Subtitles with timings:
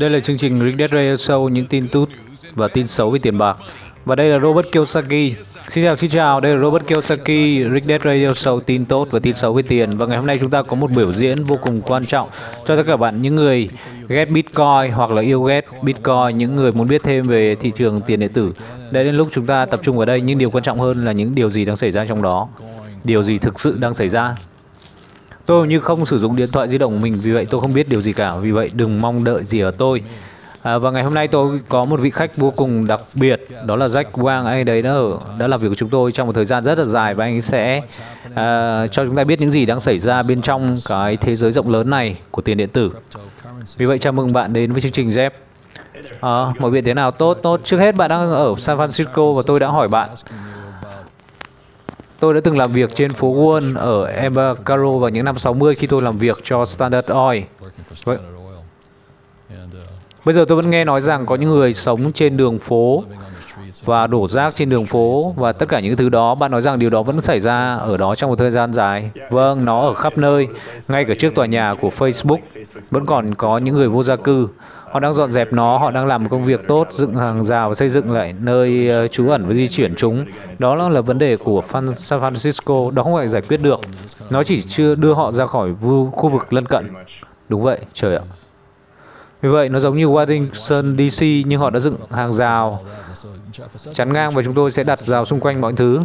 [0.00, 2.08] Đây là chương trình Rick Dead Radio Show, những tin tốt
[2.54, 3.56] và tin xấu về tiền bạc.
[4.04, 5.32] Và đây là Robert Kiyosaki.
[5.70, 9.18] Xin chào, xin chào, đây là Robert Kiyosaki, Rick Dead Radio Show, tin tốt và
[9.18, 9.96] tin xấu về tiền.
[9.96, 12.28] Và ngày hôm nay chúng ta có một biểu diễn vô cùng quan trọng
[12.66, 13.68] cho tất cả bạn những người
[14.08, 18.00] ghét Bitcoin hoặc là yêu ghét Bitcoin, những người muốn biết thêm về thị trường
[18.00, 18.52] tiền điện tử.
[18.90, 21.12] Đây đến lúc chúng ta tập trung vào đây, nhưng điều quan trọng hơn là
[21.12, 22.48] những điều gì đang xảy ra trong đó.
[23.04, 24.36] Điều gì thực sự đang xảy ra.
[25.46, 27.74] Tôi như không sử dụng điện thoại di động của mình, vì vậy tôi không
[27.74, 28.36] biết điều gì cả.
[28.36, 30.02] Vì vậy đừng mong đợi gì ở tôi.
[30.62, 33.76] À, và ngày hôm nay tôi có một vị khách vô cùng đặc biệt, đó
[33.76, 34.46] là Jack Wang.
[34.46, 36.78] Anh đấy đã, ở, đã làm việc với chúng tôi trong một thời gian rất
[36.78, 37.80] là dài và anh sẽ
[38.34, 41.52] à, cho chúng ta biết những gì đang xảy ra bên trong cái thế giới
[41.52, 42.90] rộng lớn này của tiền điện tử.
[43.76, 45.30] Vì vậy chào mừng bạn đến với chương trình Jeff.
[46.20, 47.10] À, mọi việc thế nào?
[47.10, 47.60] Tốt, tốt.
[47.64, 50.08] Trước hết bạn đang ở San Francisco và tôi đã hỏi bạn
[52.20, 55.86] Tôi đã từng làm việc trên phố Wall ở Embarcadero vào những năm 60 khi
[55.86, 57.42] tôi làm việc cho Standard Oil.
[58.04, 58.18] Vậy.
[60.24, 63.04] Bây giờ tôi vẫn nghe nói rằng có những người sống trên đường phố
[63.84, 66.78] và đổ rác trên đường phố và tất cả những thứ đó bạn nói rằng
[66.78, 69.94] điều đó vẫn xảy ra ở đó trong một thời gian dài vâng nó ở
[69.94, 70.48] khắp nơi,
[70.88, 72.38] ngay cả trước tòa nhà của facebook
[72.90, 74.48] vẫn còn có những người vô gia cư
[74.94, 77.68] họ đang dọn dẹp nó, họ đang làm một công việc tốt, dựng hàng rào
[77.68, 80.26] và xây dựng lại nơi ờ, trú ẩn và di chuyển chúng
[80.60, 81.62] đó là vấn đề của
[81.94, 83.80] San Francisco, đó không phải giải quyết được
[84.30, 85.70] nó chỉ chưa đưa họ ra khỏi
[86.12, 86.86] khu vực lân cận
[87.48, 88.22] đúng vậy, trời ạ
[89.42, 92.80] vì vậy, nó giống như Washington DC nhưng họ đã dựng hàng rào,
[93.94, 96.00] chắn ngang và chúng tôi sẽ đặt rào xung quanh mọi thứ.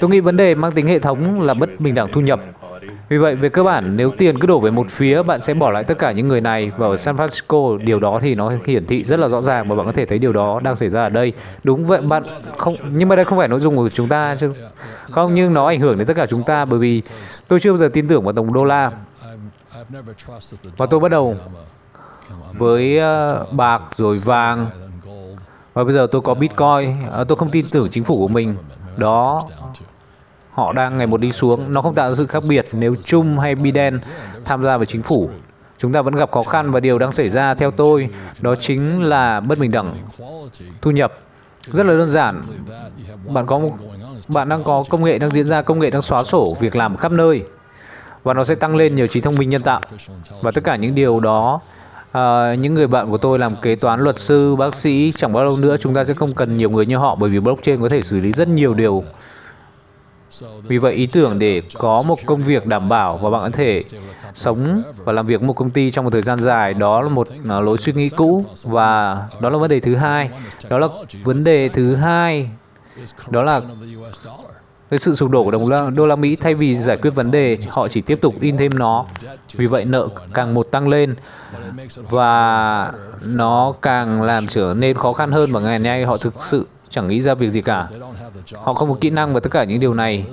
[0.00, 2.40] Tôi nghĩ vấn đề mang tính hệ thống là bất bình đẳng thu nhập.
[3.08, 5.70] Vì vậy, về cơ bản, nếu tiền cứ đổ về một phía, bạn sẽ bỏ
[5.70, 6.72] lại tất cả những người này.
[6.76, 9.74] Và ở San Francisco, điều đó thì nó hiển thị rất là rõ ràng và
[9.74, 11.32] bạn có thể thấy điều đó đang xảy ra ở đây.
[11.64, 12.22] Đúng vậy, bạn
[12.56, 14.52] không, nhưng mà đây không phải nội dung của chúng ta chứ.
[15.10, 17.02] Không, nhưng nó ảnh hưởng đến tất cả chúng ta bởi vì
[17.48, 18.90] tôi chưa bao giờ tin tưởng vào đồng đô la.
[20.76, 21.36] Và tôi bắt đầu
[22.52, 24.66] với uh, bạc rồi vàng
[25.74, 28.56] và bây giờ tôi có bitcoin uh, tôi không tin tưởng chính phủ của mình
[28.96, 29.42] đó
[30.58, 31.72] họ đang ngày một đi xuống.
[31.72, 34.00] Nó không tạo ra sự khác biệt nếu Trung hay Biden
[34.44, 35.30] tham gia vào chính phủ.
[35.78, 38.08] Chúng ta vẫn gặp khó khăn và điều đang xảy ra theo tôi
[38.40, 39.94] đó chính là bất bình đẳng
[40.80, 41.12] thu nhập.
[41.72, 42.42] Rất là đơn giản.
[43.26, 43.60] Bạn có
[44.28, 46.96] bạn đang có công nghệ đang diễn ra công nghệ đang xóa sổ việc làm
[46.96, 47.42] khắp nơi.
[48.22, 49.80] Và nó sẽ tăng lên nhờ trí thông minh nhân tạo.
[50.40, 51.60] Và tất cả những điều đó
[52.12, 55.44] À, những người bạn của tôi làm kế toán, luật sư, bác sĩ, chẳng bao
[55.44, 57.88] lâu nữa chúng ta sẽ không cần nhiều người như họ bởi vì blockchain có
[57.88, 59.04] thể xử lý rất nhiều điều.
[60.62, 63.80] Vì vậy ý tưởng để có một công việc đảm bảo và bạn có thể
[64.34, 67.28] sống và làm việc một công ty trong một thời gian dài đó là một
[67.48, 70.30] à, lối suy nghĩ cũ và đó là vấn đề thứ hai.
[70.68, 70.88] Đó là
[71.24, 72.50] vấn đề thứ hai
[73.30, 73.60] đó là
[74.90, 77.58] với sự sụp đổ của đồng đô la Mỹ thay vì giải quyết vấn đề,
[77.68, 79.04] họ chỉ tiếp tục in thêm nó.
[79.52, 81.14] Vì vậy nợ càng một tăng lên
[81.96, 82.92] và
[83.26, 87.08] nó càng làm trở nên khó khăn hơn và ngày nay họ thực sự chẳng
[87.08, 87.84] nghĩ ra việc gì cả.
[88.54, 90.24] Họ không có kỹ năng và tất cả những điều này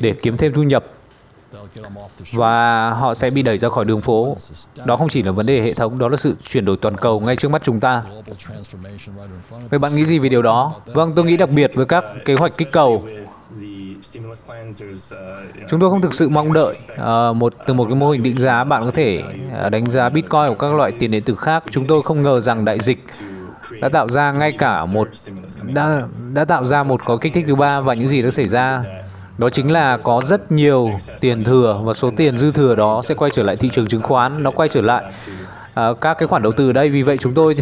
[0.00, 0.84] để kiếm thêm thu nhập
[2.32, 4.36] và họ sẽ bị đẩy ra khỏi đường phố.
[4.84, 7.20] Đó không chỉ là vấn đề hệ thống, đó là sự chuyển đổi toàn cầu
[7.20, 8.02] ngay trước mắt chúng ta.
[9.70, 10.74] Vậy bạn nghĩ gì về điều đó?
[10.86, 13.04] Vâng, tôi nghĩ đặc biệt với các kế hoạch kích cầu
[15.68, 18.36] Chúng tôi không thực sự mong đợi uh, một từ một cái mô hình định
[18.36, 19.22] giá bạn có thể
[19.66, 21.64] uh, đánh giá Bitcoin của các loại tiền điện tử khác.
[21.70, 23.04] Chúng tôi không ngờ rằng đại dịch
[23.80, 25.08] đã tạo ra ngay cả một
[25.62, 28.48] đã đã tạo ra một có kích thích thứ ba và những gì đã xảy
[28.48, 28.84] ra.
[29.38, 30.90] Đó chính là có rất nhiều
[31.20, 34.02] tiền thừa và số tiền dư thừa đó sẽ quay trở lại thị trường chứng
[34.02, 35.04] khoán nó quay trở lại
[35.74, 36.90] à, các cái khoản đầu tư ở đây.
[36.90, 37.54] Vì vậy chúng tôi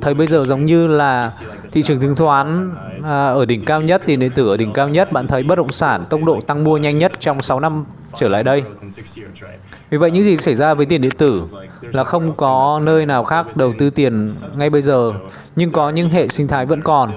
[0.00, 1.30] thấy bây giờ giống như là
[1.72, 4.88] thị trường chứng khoán à, ở đỉnh cao nhất tiền điện tử ở đỉnh cao
[4.88, 5.12] nhất.
[5.12, 7.84] Bạn thấy bất động sản tốc độ tăng mua nhanh nhất trong 6 năm
[8.18, 8.62] trở lại đây.
[9.90, 11.42] Vì vậy những gì xảy ra với tiền điện tử
[11.82, 15.06] là không có nơi nào khác đầu tư tiền ngay bây giờ
[15.56, 17.08] nhưng có những hệ sinh thái vẫn còn.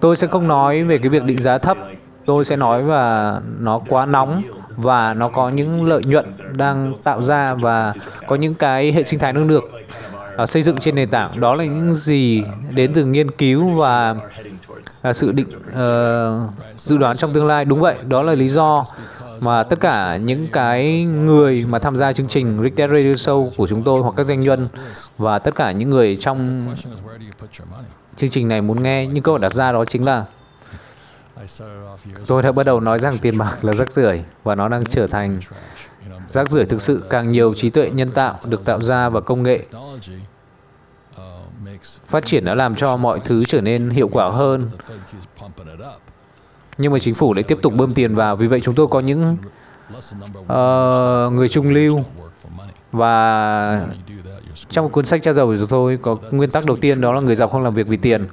[0.00, 1.78] Tôi sẽ không nói về cái việc định giá thấp.
[2.24, 4.42] Tôi sẽ nói và nó quá nóng
[4.76, 7.92] và nó có những lợi nhuận đang tạo ra và
[8.26, 11.28] có những cái hệ sinh thái năng lượng uh, à, xây dựng trên nền tảng.
[11.36, 12.42] Đó là những gì
[12.74, 14.16] đến từ nghiên cứu và
[15.02, 17.64] là sự định uh, dự đoán trong tương lai.
[17.64, 18.84] Đúng vậy đó là lý do
[19.40, 23.50] mà tất cả những cái người mà tham gia chương trình Rick Dead Radio Show
[23.56, 24.68] của chúng tôi hoặc các doanh nhân
[25.18, 26.66] và tất cả những người trong
[28.16, 30.24] chương trình này muốn nghe những câu hỏi đặt ra đó chính là
[32.26, 35.06] Tôi đã bắt đầu nói rằng tiền bạc là rác rưởi và nó đang trở
[35.06, 35.40] thành
[36.28, 37.02] rác rưởi thực sự.
[37.10, 39.66] Càng nhiều trí tuệ nhân tạo được tạo ra và công nghệ
[42.06, 44.70] phát triển đã làm cho mọi thứ trở nên hiệu quả hơn
[46.78, 49.00] nhưng mà chính phủ lại tiếp tục bơm tiền vào vì vậy chúng tôi có
[49.00, 49.36] những
[50.40, 52.00] uh, người trung lưu
[52.92, 53.86] Và
[54.70, 57.20] trong một cuốn sách cha giàu của tôi có nguyên tắc đầu tiên đó là
[57.20, 58.26] người giàu không làm việc vì tiền.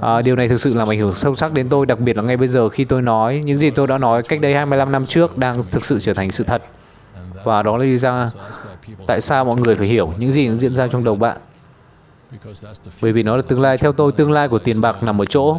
[0.00, 2.22] À, điều này thực sự làm ảnh hưởng sâu sắc đến tôi, đặc biệt là
[2.22, 5.06] ngay bây giờ khi tôi nói những gì tôi đã nói cách đây 25 năm
[5.06, 6.62] trước đang thực sự trở thành sự thật.
[7.44, 8.26] Và đó là lý do
[9.06, 11.36] tại sao mọi người phải hiểu những gì diễn ra trong đầu bạn.
[13.02, 13.78] Bởi vì nó là tương lai.
[13.78, 15.58] Theo tôi, tương lai của tiền bạc nằm ở chỗ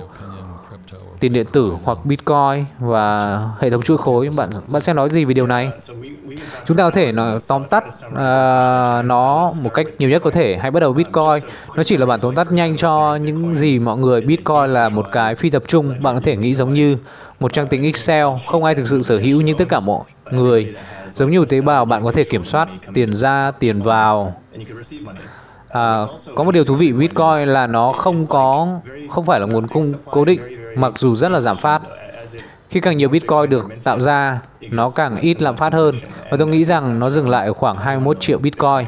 [1.19, 4.29] tiền điện tử hoặc Bitcoin và hệ thống chuỗi khối.
[4.37, 5.71] Bạn bạn sẽ nói gì về điều này?
[6.65, 8.13] Chúng ta có thể nói tóm tắt uh,
[9.05, 10.57] nó một cách nhiều nhất có thể.
[10.57, 11.49] Hãy bắt đầu Bitcoin.
[11.75, 14.21] Nó chỉ là bản tóm tắt nhanh cho những gì mọi người.
[14.21, 15.95] Bitcoin là một cái phi tập trung.
[16.03, 16.97] Bạn có thể nghĩ giống như
[17.39, 18.27] một trang tính Excel.
[18.47, 20.75] Không ai thực sự sở hữu nhưng tất cả mọi người.
[21.09, 24.35] Giống như một tế bào, bạn có thể kiểm soát tiền ra, tiền vào.
[25.69, 26.01] À,
[26.35, 28.67] có một điều thú vị Bitcoin là nó không có
[29.09, 30.41] không phải là nguồn cung cố định
[30.75, 31.81] mặc dù rất là giảm phát.
[32.69, 35.95] Khi càng nhiều Bitcoin được tạo ra, nó càng ít lạm phát hơn
[36.31, 38.85] và tôi nghĩ rằng nó dừng lại ở khoảng 21 triệu Bitcoin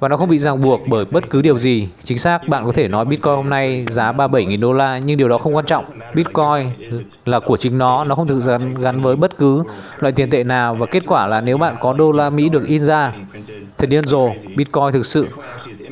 [0.00, 1.88] và nó không bị ràng buộc bởi bất cứ điều gì.
[2.04, 5.28] Chính xác, bạn có thể nói Bitcoin hôm nay giá 37.000 đô la, nhưng điều
[5.28, 5.84] đó không quan trọng.
[6.14, 6.70] Bitcoin
[7.24, 9.62] là của chính nó, nó không thực gắn, gắn với bất cứ
[9.98, 12.66] loại tiền tệ nào và kết quả là nếu bạn có đô la Mỹ được
[12.66, 13.12] in ra,
[13.78, 15.26] thật điên rồ, Bitcoin thực sự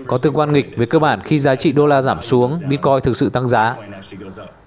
[0.07, 3.01] có tương quan nghịch với cơ bản khi giá trị đô la giảm xuống, Bitcoin
[3.03, 3.77] thực sự tăng giá.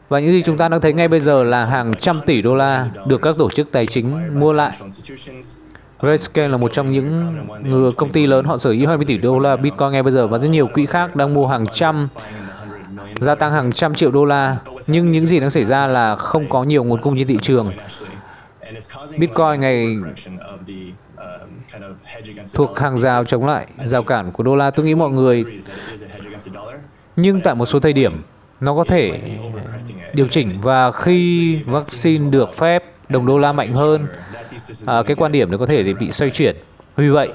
[0.10, 2.56] Và những gì chúng ta đang thấy ngay bây giờ là hàng trăm tỷ đô
[2.56, 4.72] la được các tổ chức tài chính mua lại
[6.02, 7.36] Grayscale là một trong những
[7.98, 9.56] công ty lớn, họ sở hữu 20 tỷ đô la.
[9.56, 12.10] Bitcoin ngay bây giờ và rất nhiều quỹ khác đang mua hàng trăm,
[13.20, 14.58] gia tăng hàng trăm triệu đô la.
[14.88, 17.72] Nhưng những gì đang xảy ra là không có nhiều nguồn cung trên thị trường.
[19.18, 19.96] Bitcoin ngày
[22.54, 24.72] thuộc hàng rào chống lại rào cản của đô la.
[24.72, 25.46] Tôi nghĩ mọi người,
[27.16, 28.24] nhưng tại một số thời điểm,
[28.60, 29.22] nó có thể
[30.14, 30.62] điều chỉnh.
[30.62, 34.08] Và khi vaccine được phép, đồng đô la mạnh hơn
[34.86, 36.56] à, cái quan điểm nó có thể bị xoay chuyển.
[36.96, 37.30] Vì vậy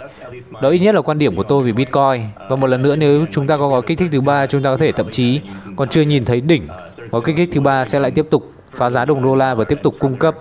[0.62, 2.22] đó ít nhất là quan điểm của tôi về Bitcoin.
[2.48, 4.70] Và một lần nữa nếu chúng ta có gói kích thích thứ ba chúng ta
[4.70, 5.40] có thể thậm chí
[5.76, 6.66] còn chưa nhìn thấy đỉnh
[7.10, 9.64] gói kích thích thứ ba sẽ lại tiếp tục phá giá đồng đô la và
[9.64, 10.34] tiếp tục cung cấp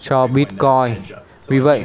[0.00, 0.94] cho Bitcoin.
[1.48, 1.84] Vì vậy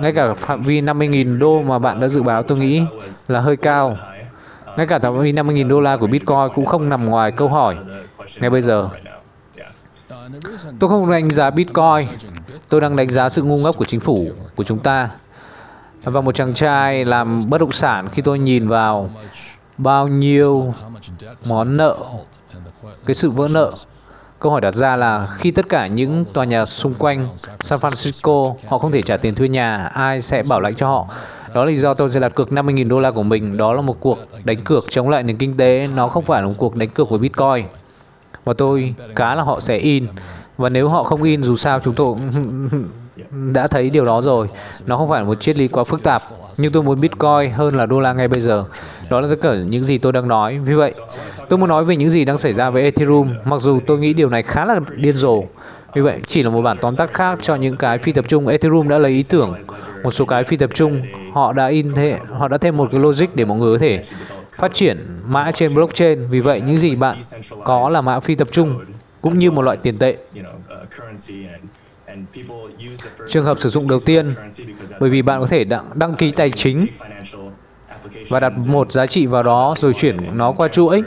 [0.00, 2.82] ngay cả phạm vi 50.000 đô mà bạn đã dự báo tôi nghĩ
[3.28, 3.96] là hơi cao.
[4.76, 7.76] Ngay cả phạm vi 50.000 đô la của Bitcoin cũng không nằm ngoài câu hỏi
[8.40, 8.88] ngay bây giờ.
[10.78, 12.06] Tôi không đánh giá Bitcoin,
[12.68, 14.26] tôi đang đánh giá sự ngu ngốc của chính phủ
[14.56, 15.10] của chúng ta.
[16.04, 19.10] Và một chàng trai làm bất động sản khi tôi nhìn vào
[19.78, 20.74] bao nhiêu
[21.48, 21.96] món nợ,
[23.06, 23.72] cái sự vỡ nợ.
[24.38, 27.28] Câu hỏi đặt ra là khi tất cả những tòa nhà xung quanh
[27.60, 31.06] San Francisco họ không thể trả tiền thuê nhà, ai sẽ bảo lãnh cho họ?
[31.54, 33.56] Đó là lý do tôi sẽ đặt cược 50.000 đô la của mình.
[33.56, 35.88] Đó là một cuộc đánh cược chống lại nền kinh tế.
[35.94, 37.66] Nó không phải là một cuộc đánh cược với Bitcoin
[38.44, 40.06] và tôi cá là họ sẽ in
[40.56, 42.68] và nếu họ không in dù sao chúng tôi cũng
[43.52, 44.48] đã thấy điều đó rồi.
[44.86, 46.22] Nó không phải là một triết lý quá phức tạp
[46.56, 48.64] nhưng tôi muốn bitcoin hơn là đô la ngay bây giờ.
[49.10, 50.58] Đó là tất cả những gì tôi đang nói.
[50.58, 50.92] Vì vậy
[51.48, 54.12] tôi muốn nói về những gì đang xảy ra với ethereum mặc dù tôi nghĩ
[54.12, 55.44] điều này khá là điên rồ.
[55.94, 58.46] Vì vậy chỉ là một bản tóm tắt khác cho những cái phi tập trung.
[58.46, 59.54] Ethereum đã lấy ý tưởng.
[60.04, 63.00] Một số cái phi tập trung họ đã in thế họ đã thêm một cái
[63.00, 64.02] logic để mọi người có thể
[64.52, 66.26] phát triển mã trên blockchain.
[66.30, 67.16] Vì vậy, những gì bạn
[67.64, 68.84] có là mã phi tập trung
[69.20, 70.16] cũng như một loại tiền tệ.
[73.28, 74.26] Trường hợp sử dụng đầu tiên,
[75.00, 76.86] bởi vì bạn có thể đăng, đăng ký tài chính
[78.28, 81.02] và đặt một giá trị vào đó rồi chuyển nó qua chuỗi.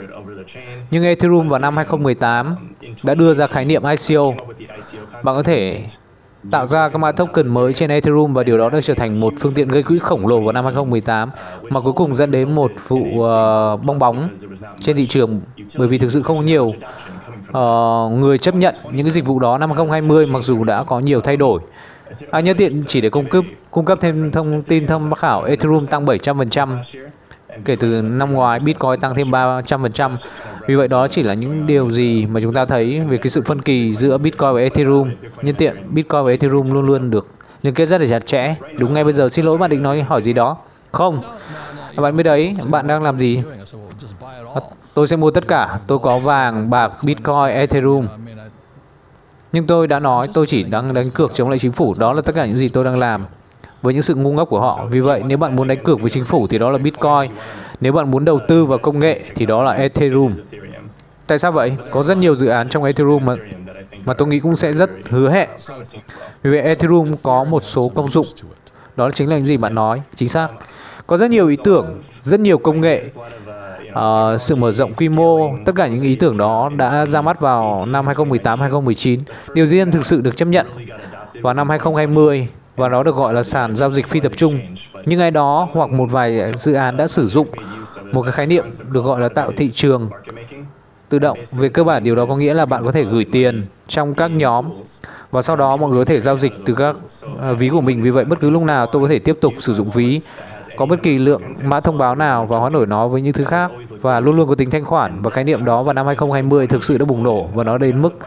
[0.90, 2.56] Nhưng Ethereum vào năm 2018
[3.04, 4.24] đã đưa ra khái niệm ICO.
[5.12, 5.86] Bạn có thể
[6.50, 9.34] tạo ra các mã token mới trên Ethereum và điều đó đã trở thành một
[9.40, 11.30] phương tiện gây quỹ khổng lồ vào năm 2018
[11.70, 14.28] mà cuối cùng dẫn đến một vụ uh, bong bóng
[14.80, 15.40] trên thị trường
[15.78, 19.58] bởi vì thực sự không nhiều uh, người chấp nhận những cái dịch vụ đó
[19.58, 21.60] năm 2020 mặc dù đã có nhiều thay đổi.
[22.30, 25.86] À, nhân tiện chỉ để cung cấp cung cấp thêm thông tin tham khảo Ethereum
[25.86, 26.76] tăng 700%
[27.64, 30.16] kể từ năm ngoái Bitcoin tăng thêm 300%.
[30.66, 33.42] Vì vậy đó chỉ là những điều gì mà chúng ta thấy về cái sự
[33.46, 35.10] phân kỳ giữa Bitcoin và Ethereum.
[35.42, 37.26] Nhân tiện, Bitcoin và Ethereum luôn luôn được
[37.62, 38.54] liên kết rất là chặt chẽ.
[38.78, 40.56] Đúng ngay bây giờ, xin lỗi bạn định nói hỏi gì đó?
[40.92, 41.20] Không.
[41.96, 43.42] Bạn mới đấy, bạn đang làm gì?
[44.94, 45.78] Tôi sẽ mua tất cả.
[45.86, 48.06] Tôi có vàng, bạc, Bitcoin, Ethereum.
[49.52, 51.94] Nhưng tôi đã nói tôi chỉ đang đánh cược chống lại chính phủ.
[51.98, 53.24] Đó là tất cả những gì tôi đang làm
[53.82, 54.86] với những sự ngu ngốc của họ.
[54.90, 57.30] Vì vậy, nếu bạn muốn đánh cược với chính phủ thì đó là Bitcoin.
[57.80, 60.32] Nếu bạn muốn đầu tư vào công nghệ thì đó là Ethereum.
[61.26, 61.76] Tại sao vậy?
[61.90, 63.36] Có rất nhiều dự án trong Ethereum mà
[64.04, 65.48] mà tôi nghĩ cũng sẽ rất hứa hẹn.
[66.42, 68.26] Vì vậy Ethereum có một số công dụng.
[68.96, 70.48] Đó chính là những gì bạn nói, chính xác.
[71.06, 73.04] Có rất nhiều ý tưởng, rất nhiều công nghệ,
[73.90, 77.40] uh, sự mở rộng quy mô, tất cả những ý tưởng đó đã ra mắt
[77.40, 79.20] vào năm 2018-2019.
[79.54, 80.66] Điều tiên thực sự được chấp nhận
[81.42, 82.48] vào năm 2020
[82.80, 84.60] và nó được gọi là sàn giao dịch phi tập trung.
[85.06, 87.46] Nhưng ai đó hoặc một vài dự án đã sử dụng
[88.12, 90.10] một cái khái niệm được gọi là tạo thị trường
[91.08, 91.38] tự động.
[91.52, 94.28] Về cơ bản, điều đó có nghĩa là bạn có thể gửi tiền trong các
[94.28, 94.66] nhóm
[95.30, 96.96] và sau đó mọi người có thể giao dịch từ các
[97.40, 98.02] à, ví của mình.
[98.02, 100.20] Vì vậy, bất cứ lúc nào tôi có thể tiếp tục sử dụng ví,
[100.76, 103.44] có bất kỳ lượng mã thông báo nào và hoán đổi nó với những thứ
[103.44, 106.66] khác và luôn luôn có tính thanh khoản và khái niệm đó vào năm 2020
[106.66, 108.18] thực sự đã bùng nổ và nó đến mức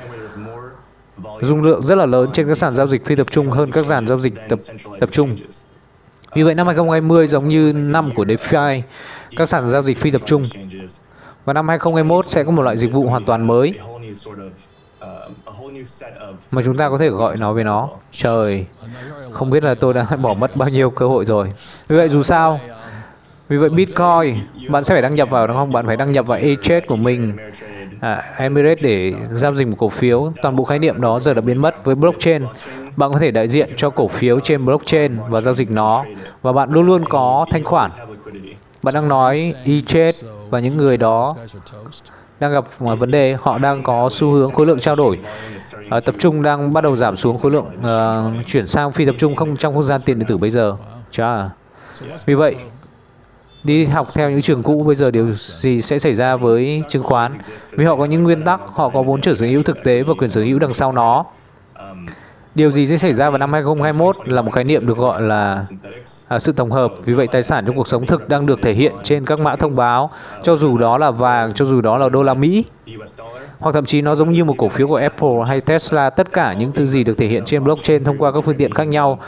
[1.41, 3.85] dung lượng rất là lớn trên các sàn giao dịch phi tập trung hơn các
[3.85, 4.59] sàn giao dịch tập
[4.99, 5.35] tập trung.
[6.35, 8.81] Vì vậy năm 2020 giống như năm của DeFi,
[9.35, 10.43] các sàn giao dịch phi tập trung.
[11.45, 13.73] Và năm 2021 sẽ có một loại dịch vụ hoàn toàn mới
[16.53, 17.89] mà chúng ta có thể gọi nó về nó.
[18.11, 18.65] Trời,
[19.31, 21.53] không biết là tôi đã bỏ mất bao nhiêu cơ hội rồi.
[21.87, 22.59] Vì vậy dù sao,
[23.47, 24.35] vì vậy Bitcoin,
[24.69, 25.71] bạn sẽ phải đăng nhập vào đúng không?
[25.71, 27.37] Bạn phải đăng nhập vào e của mình,
[28.03, 30.31] à, Emirates để giao dịch một cổ phiếu.
[30.41, 32.45] Toàn bộ khái niệm đó giờ đã biến mất với blockchain.
[32.97, 36.05] Bạn có thể đại diện cho cổ phiếu trên blockchain và giao dịch nó,
[36.41, 37.91] và bạn luôn luôn có thanh khoản.
[38.83, 40.11] Bạn đang nói e
[40.49, 41.35] và những người đó
[42.39, 45.17] đang gặp một vấn đề họ đang có xu hướng khối lượng trao đổi
[45.97, 49.15] uh, tập trung đang bắt đầu giảm xuống khối lượng uh, chuyển sang phi tập
[49.17, 50.75] trung không trong không gian tiền điện tử bây giờ
[51.11, 51.49] Chà.
[52.25, 52.55] vì vậy
[53.63, 57.03] đi học theo những trường cũ bây giờ điều gì sẽ xảy ra với chứng
[57.03, 57.31] khoán
[57.71, 60.13] vì họ có những nguyên tắc họ có vốn chủ sở hữu thực tế và
[60.17, 61.25] quyền sở hữu đằng sau nó
[62.55, 65.61] Điều gì sẽ xảy ra vào năm 2021 là một khái niệm được gọi là
[66.27, 66.93] à, sự tổng hợp.
[67.05, 69.55] Vì vậy tài sản trong cuộc sống thực đang được thể hiện trên các mã
[69.55, 70.09] thông báo,
[70.43, 72.65] cho dù đó là vàng, cho dù đó là đô la Mỹ.
[73.59, 76.53] Hoặc thậm chí nó giống như một cổ phiếu của Apple hay Tesla, tất cả
[76.53, 79.19] những thứ gì được thể hiện trên blockchain thông qua các phương tiện khác nhau.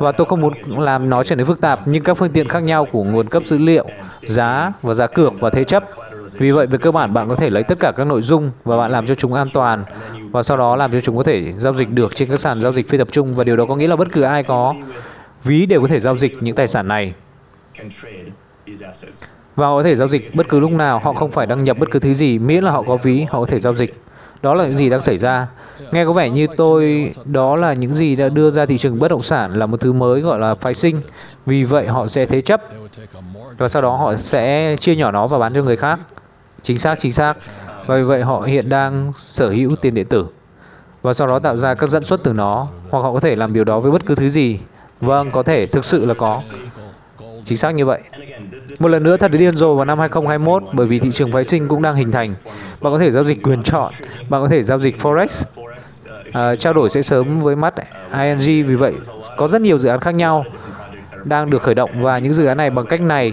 [0.00, 2.62] Và tôi không muốn làm nó trở nên phức tạp, nhưng các phương tiện khác
[2.62, 3.86] nhau của nguồn cấp dữ liệu,
[4.20, 5.84] giá và giá cược và thế chấp
[6.32, 8.76] vì vậy về cơ bản bạn có thể lấy tất cả các nội dung và
[8.76, 9.84] bạn làm cho chúng an toàn
[10.30, 12.72] và sau đó làm cho chúng có thể giao dịch được trên các sàn giao
[12.72, 14.74] dịch phi tập trung và điều đó có nghĩa là bất cứ ai có
[15.44, 17.14] ví đều có thể giao dịch những tài sản này.
[19.56, 21.78] Và họ có thể giao dịch bất cứ lúc nào, họ không phải đăng nhập
[21.78, 23.94] bất cứ thứ gì, miễn là họ có ví, họ có thể giao dịch.
[24.42, 25.48] Đó là những gì đang xảy ra.
[25.92, 29.08] Nghe có vẻ như tôi, đó là những gì đã đưa ra thị trường bất
[29.08, 31.00] động sản là một thứ mới gọi là phái sinh.
[31.46, 32.62] Vì vậy họ sẽ thế chấp
[33.58, 36.00] và sau đó họ sẽ chia nhỏ nó và bán cho người khác.
[36.62, 37.36] Chính xác, chính xác.
[37.86, 40.26] Và vì vậy họ hiện đang sở hữu tiền điện tử
[41.02, 43.52] và sau đó tạo ra các dẫn xuất từ nó hoặc họ có thể làm
[43.52, 44.58] điều đó với bất cứ thứ gì.
[45.00, 46.42] Vâng, có thể thực sự là có.
[47.46, 48.00] Chính xác như vậy.
[48.80, 51.68] Một lần nữa thật điên rồ vào năm 2021 bởi vì thị trường phái sinh
[51.68, 52.34] cũng đang hình thành.
[52.82, 53.92] Bạn có thể giao dịch quyền chọn,
[54.28, 55.44] bạn có thể giao dịch Forex.
[56.32, 57.74] À, trao đổi sẽ sớm với mắt
[58.12, 58.94] ING vì vậy
[59.36, 60.44] có rất nhiều dự án khác nhau
[61.24, 63.32] đang được khởi động và những dự án này bằng cách này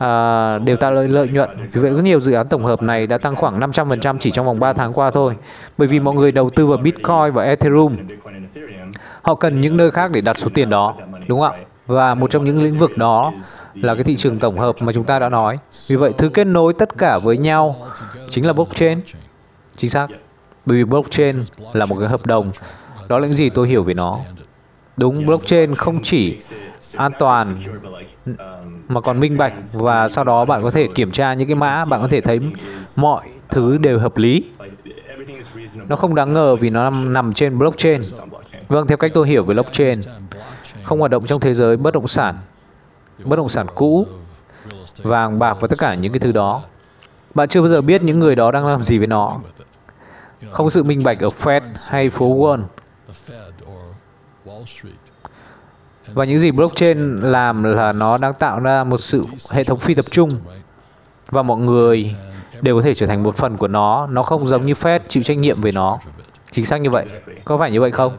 [0.00, 1.50] à, đều tạo lợi, lợi nhuận.
[1.72, 4.46] Vì vậy có nhiều dự án tổng hợp này đã tăng khoảng 500% chỉ trong
[4.46, 5.34] vòng 3 tháng qua thôi.
[5.78, 7.92] Bởi vì mọi người đầu tư vào Bitcoin và Ethereum.
[9.22, 10.94] Họ cần những nơi khác để đặt số tiền đó,
[11.28, 11.64] đúng không ạ?
[11.88, 13.32] Và một trong những lĩnh vực đó
[13.74, 15.56] là cái thị trường tổng hợp mà chúng ta đã nói.
[15.88, 17.76] Vì vậy thứ kết nối tất cả với nhau
[18.30, 18.98] chính là blockchain.
[19.76, 20.06] Chính xác.
[20.66, 22.50] Bởi vì blockchain là một cái hợp đồng.
[23.08, 24.18] Đó là những gì tôi hiểu về nó.
[24.96, 26.38] Đúng, blockchain không chỉ
[26.96, 27.46] an toàn
[28.88, 31.84] mà còn minh bạch và sau đó bạn có thể kiểm tra những cái mã,
[31.84, 32.38] bạn có thể thấy
[32.98, 34.44] mọi thứ đều hợp lý.
[35.88, 38.00] Nó không đáng ngờ vì nó nằm, nằm trên blockchain.
[38.68, 39.98] Vâng, theo cách tôi hiểu về blockchain,
[40.88, 42.38] không hoạt động trong thế giới bất động sản,
[43.24, 44.06] bất động sản cũ,
[45.02, 46.62] vàng bạc và tất cả những cái thứ đó.
[47.34, 49.36] Bạn chưa bao giờ biết những người đó đang làm gì với nó.
[50.50, 52.62] Không sự minh bạch ở Fed hay phố Wall.
[56.14, 59.94] Và những gì blockchain làm là nó đang tạo ra một sự hệ thống phi
[59.94, 60.30] tập trung
[61.30, 62.16] và mọi người
[62.60, 64.06] đều có thể trở thành một phần của nó.
[64.06, 65.98] Nó không giống như Fed chịu trách nhiệm về nó.
[66.50, 67.04] Chính xác như vậy.
[67.44, 68.12] Có phải như vậy không?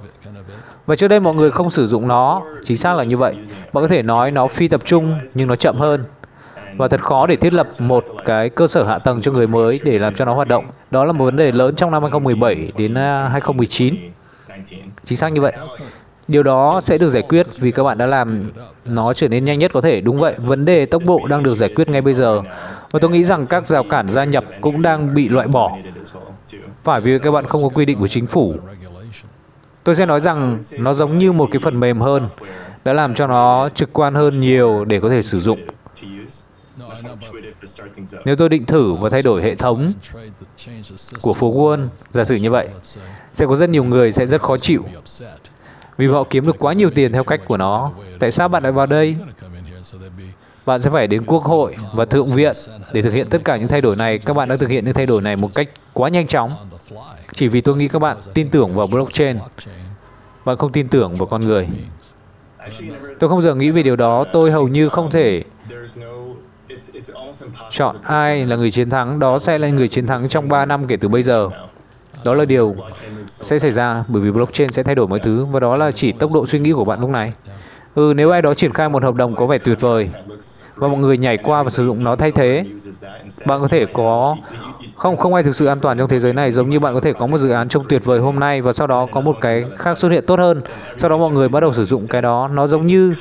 [0.89, 3.35] Và trước đây mọi người không sử dụng nó, chính xác là như vậy.
[3.73, 6.03] Bạn có thể nói nó phi tập trung nhưng nó chậm hơn.
[6.77, 9.79] Và thật khó để thiết lập một cái cơ sở hạ tầng cho người mới
[9.83, 10.65] để làm cho nó hoạt động.
[10.91, 13.95] Đó là một vấn đề lớn trong năm 2017 đến à, 2019.
[15.05, 15.53] Chính xác như vậy.
[16.27, 18.49] Điều đó sẽ được giải quyết vì các bạn đã làm
[18.85, 20.01] nó trở nên nhanh nhất có thể.
[20.01, 22.41] Đúng vậy, vấn đề tốc độ đang được giải quyết ngay bây giờ.
[22.91, 25.77] Và tôi nghĩ rằng các rào cản gia nhập cũng đang bị loại bỏ.
[26.83, 28.53] Phải vì các bạn không có quy định của chính phủ
[29.89, 32.27] Tôi sẽ nói rằng nó giống như một cái phần mềm hơn,
[32.83, 35.59] đã làm cho nó trực quan hơn nhiều để có thể sử dụng.
[38.25, 39.93] Nếu tôi định thử và thay đổi hệ thống
[41.21, 42.67] của phố Wall, giả sử như vậy,
[43.33, 44.83] sẽ có rất nhiều người sẽ rất khó chịu
[45.97, 47.91] vì họ kiếm được quá nhiều tiền theo cách của nó.
[48.19, 49.15] Tại sao bạn lại vào đây?
[50.65, 52.55] Bạn sẽ phải đến quốc hội và thượng viện
[52.93, 54.19] để thực hiện tất cả những thay đổi này.
[54.19, 56.51] Các bạn đã thực hiện những thay đổi này một cách quá nhanh chóng.
[57.33, 59.37] Chỉ vì tôi nghĩ các bạn tin tưởng vào blockchain.
[60.45, 61.67] Bạn không tin tưởng vào con người.
[63.19, 65.43] Tôi không bao giờ nghĩ về điều đó, tôi hầu như không thể
[67.69, 70.87] chọn ai là người chiến thắng, đó sẽ là người chiến thắng trong 3 năm
[70.87, 71.49] kể từ bây giờ.
[72.25, 72.75] Đó là điều
[73.25, 76.11] sẽ xảy ra bởi vì blockchain sẽ thay đổi mọi thứ và đó là chỉ
[76.11, 77.33] tốc độ suy nghĩ của bạn lúc này.
[77.95, 80.09] Ừ, nếu ai đó triển khai một hợp đồng có vẻ tuyệt vời
[80.75, 82.65] và mọi người nhảy qua và sử dụng nó thay thế,
[83.45, 84.37] bạn có thể có
[84.99, 86.99] không không ai thực sự an toàn trong thế giới này giống như bạn có
[86.99, 89.37] thể có một dự án trông tuyệt vời hôm nay và sau đó có một
[89.41, 90.61] cái khác xuất hiện tốt hơn.
[90.97, 93.13] Sau đó mọi người bắt đầu sử dụng cái đó, nó giống như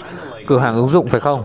[0.46, 1.42] cửa hàng ứng dụng phải không?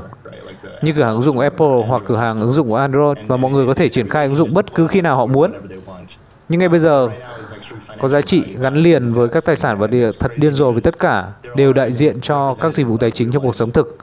[0.82, 3.52] Như cửa hàng ứng dụng Apple hoặc cửa hàng ứng dụng của Android và mọi
[3.52, 5.54] người có thể triển khai ứng dụng bất cứ khi nào họ muốn.
[6.50, 7.10] Nhưng ngay bây giờ,
[8.02, 10.82] có giá trị gắn liền với các tài sản và địa thật điên rồ vì
[10.82, 13.98] tất cả đều đại diện cho các dịch vụ tài chính trong cuộc sống thực.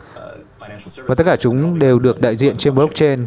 [1.06, 3.26] Và tất cả chúng đều được đại diện trên blockchain.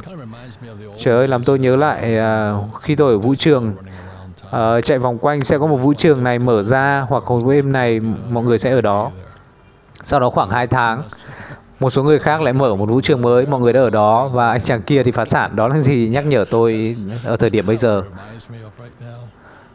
[1.03, 3.73] Trời ơi, làm tôi nhớ lại uh, khi tôi ở vũ trường
[4.45, 7.71] uh, chạy vòng quanh sẽ có một vũ trường này mở ra hoặc hồi đêm
[7.71, 9.11] này mọi người sẽ ở đó.
[10.03, 11.03] Sau đó khoảng 2 tháng
[11.79, 14.27] một số người khác lại mở một vũ trường mới mọi người đã ở đó
[14.27, 17.49] và anh chàng kia thì phá sản đó là gì nhắc nhở tôi ở thời
[17.49, 18.03] điểm bây giờ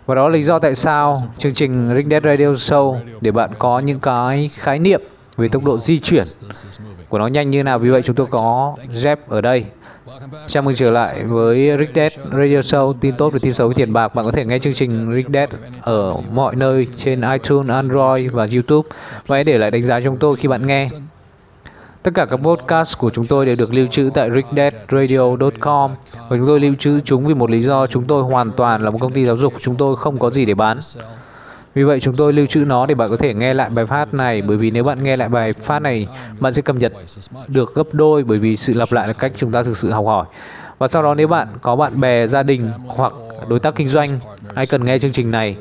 [0.06, 3.50] và đó là lý do tại sao chương trình Ring Dead Radio Show để bạn
[3.58, 5.00] có những cái khái niệm
[5.36, 6.26] về tốc độ di chuyển
[7.08, 7.78] của nó nhanh như nào.
[7.78, 9.64] Vì vậy chúng tôi có Jeff ở đây.
[10.46, 13.74] Chào mừng trở lại với Rick Dead Radio Show, tin tốt và tin xấu với
[13.74, 14.14] tiền bạc.
[14.14, 15.48] Bạn có thể nghe chương trình Rick Dead
[15.82, 18.88] ở mọi nơi trên iTunes, Android và YouTube.
[19.26, 20.88] Và hãy để lại đánh giá chúng tôi khi bạn nghe.
[22.02, 25.90] Tất cả các podcast của chúng tôi đều được lưu trữ tại rickdeadradio.com
[26.28, 28.90] và chúng tôi lưu trữ chúng vì một lý do chúng tôi hoàn toàn là
[28.90, 30.78] một công ty giáo dục, chúng tôi không có gì để bán.
[31.78, 34.14] Vì vậy chúng tôi lưu trữ nó để bạn có thể nghe lại bài phát
[34.14, 36.06] này bởi vì nếu bạn nghe lại bài phát này
[36.40, 36.92] bạn sẽ cập nhật
[37.48, 40.04] được gấp đôi bởi vì sự lặp lại là cách chúng ta thực sự học
[40.06, 40.26] hỏi.
[40.78, 43.12] Và sau đó nếu bạn có bạn bè, gia đình hoặc
[43.48, 44.18] đối tác kinh doanh
[44.54, 45.56] ai cần nghe chương trình này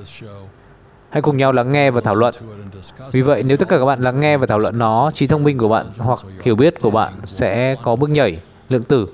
[1.09, 2.33] Hãy cùng nhau lắng nghe và thảo luận.
[3.11, 5.43] Vì vậy, nếu tất cả các bạn lắng nghe và thảo luận nó, trí thông
[5.43, 9.07] minh của bạn hoặc hiểu biết của bạn sẽ có bước nhảy lượng tử.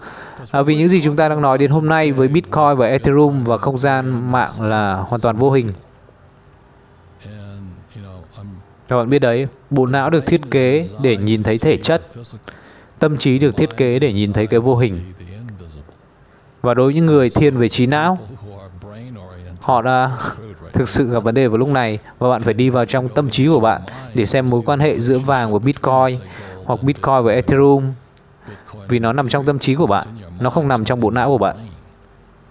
[0.52, 3.44] À, vì những gì chúng ta đang nói đến hôm nay với Bitcoin và Ethereum
[3.44, 5.70] và không gian mạng là hoàn toàn vô hình.
[8.88, 12.02] Các bạn biết đấy, bộ não được thiết kế để nhìn thấy thể chất.
[13.00, 15.02] Tâm trí được thiết kế để nhìn thấy cái vô hình.
[16.62, 18.18] Và đối với những người thiên về trí não,
[19.62, 20.12] họ đã
[20.74, 23.30] thực sự gặp vấn đề vào lúc này và bạn phải đi vào trong tâm
[23.30, 23.82] trí của bạn
[24.14, 26.20] để xem mối quan hệ giữa vàng và Bitcoin
[26.66, 27.94] hoặc Bitcoin và Ethereum
[28.88, 30.08] vì nó nằm trong tâm trí của bạn,
[30.40, 31.56] nó không nằm trong bộ não của bạn.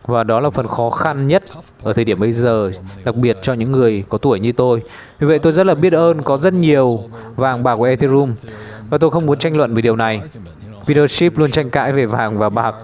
[0.06, 1.42] Và đó là phần khó khăn nhất
[1.82, 2.70] ở thời điểm bây giờ,
[3.04, 4.82] đặc biệt cho những người có tuổi như tôi.
[5.18, 7.02] Vì vậy tôi rất là biết ơn có rất nhiều
[7.36, 8.34] vàng bạc của Ethereum
[8.90, 10.20] và tôi không muốn tranh luận về điều này.
[10.86, 12.74] Leadership luôn tranh cãi về vàng và bạc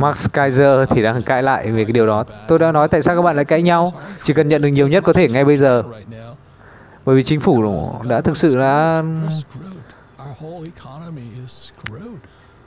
[0.00, 2.24] Max Kaiser thì đang cãi lại về cái điều đó.
[2.48, 3.92] Tôi đã nói tại sao các bạn lại cãi nhau?
[4.22, 5.82] Chỉ cần nhận được nhiều nhất có thể ngay bây giờ.
[7.04, 9.02] Bởi vì chính phủ đã thực sự đã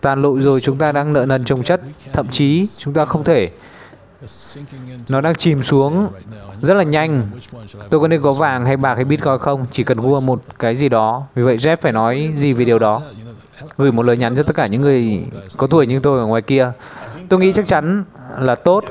[0.01, 1.81] tàn lụi rồi chúng ta đang nợ nần trồng chất
[2.13, 3.49] thậm chí chúng ta không thể.
[5.09, 6.07] Nó đang chìm xuống
[6.61, 7.23] rất là nhanh.
[7.89, 9.65] Tôi có nên có vàng hay bạc hay bitcoin không?
[9.71, 11.23] Chỉ cần mua một cái gì đó.
[11.35, 13.01] Vì vậy Jeff phải nói gì về điều đó?
[13.77, 15.25] Gửi một lời nhắn cho tất cả những người
[15.57, 16.71] có tuổi như tôi ở ngoài kia.
[17.29, 18.03] Tôi nghĩ chắc chắn
[18.39, 18.83] là tốt.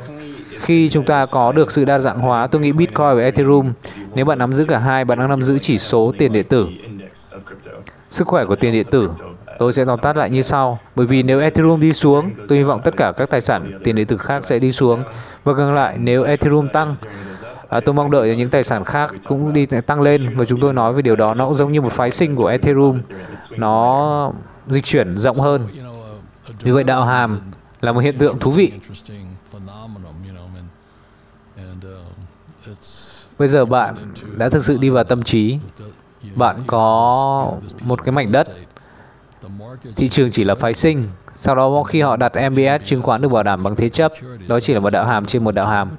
[0.60, 2.46] Khi chúng ta có được sự đa dạng hóa.
[2.46, 3.72] Tôi nghĩ Bitcoin và Ethereum,
[4.14, 6.66] nếu bạn nắm giữ cả hai, bạn đang nắm giữ chỉ số tiền điện tử.
[8.10, 9.10] Sức khỏe của tiền điện tử
[9.60, 10.78] Tôi sẽ tóm tắt lại như sau.
[10.94, 13.96] Bởi vì nếu Ethereum đi xuống, tôi hy vọng tất cả các tài sản tiền
[13.96, 15.02] điện tử khác sẽ đi xuống.
[15.44, 16.94] Và ngược lại, nếu Ethereum tăng,
[17.68, 20.20] à, tôi mong đợi những tài sản khác cũng đi tăng lên.
[20.36, 22.46] Và chúng tôi nói về điều đó, nó cũng giống như một phái sinh của
[22.46, 23.00] Ethereum.
[23.56, 24.32] Nó
[24.68, 25.66] dịch chuyển rộng hơn.
[26.60, 27.38] Vì vậy đạo hàm
[27.80, 28.72] là một hiện tượng thú vị.
[33.38, 33.94] Bây giờ bạn
[34.36, 35.58] đã thực sự đi vào tâm trí.
[36.34, 38.48] Bạn có một cái mảnh đất.
[39.96, 41.02] Thị trường chỉ là phái sinh.
[41.34, 44.12] Sau đó khi họ đặt MBS chứng khoán được bảo đảm bằng thế chấp,
[44.46, 45.90] đó chỉ là một đạo hàm trên một đạo hàm.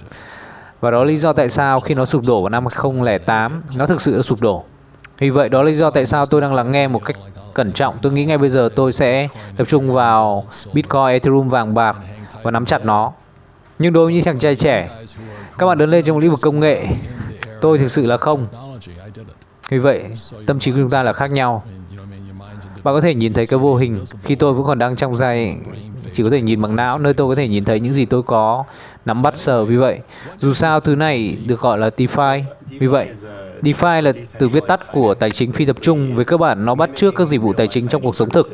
[0.82, 3.88] Và đó là lý do tại sao khi nó sụp đổ vào năm 2008, nó
[3.88, 4.64] thực sự đã sụp đổ.
[5.18, 7.18] Vì vậy đó là lý do tại sao tôi đang lắng nghe một cách
[7.54, 7.98] cẩn trọng.
[8.02, 11.98] Tôi nghĩ ngay bây giờ tôi sẽ tập trung vào Bitcoin, Ethereum, vàng bạc
[12.44, 13.12] và nắm chặt nó.
[13.80, 14.90] Nhưng đối với những chàng trai trẻ,
[15.58, 16.86] các bạn lớn lên trong lĩnh vực công nghệ,
[17.62, 18.48] tôi thực sự là không.
[19.70, 20.04] Vì vậy,
[20.46, 21.64] tâm trí của chúng ta là khác nhau.
[22.84, 25.56] Bạn có thể nhìn thấy cái vô hình khi tôi vẫn còn đang trong giai
[26.13, 28.24] chỉ có thể nhìn bằng não nơi tôi có thể nhìn thấy những gì tôi
[28.24, 28.63] có
[29.06, 30.00] nắm bắt sở vì vậy
[30.39, 32.41] dù sao thứ này được gọi là DeFi
[32.80, 33.10] vì vậy
[33.62, 36.15] DeFi là từ viết tắt của tài chính phi tập trung.
[36.15, 38.54] Về cơ bản, nó bắt trước các dịch vụ tài chính trong cuộc sống thực.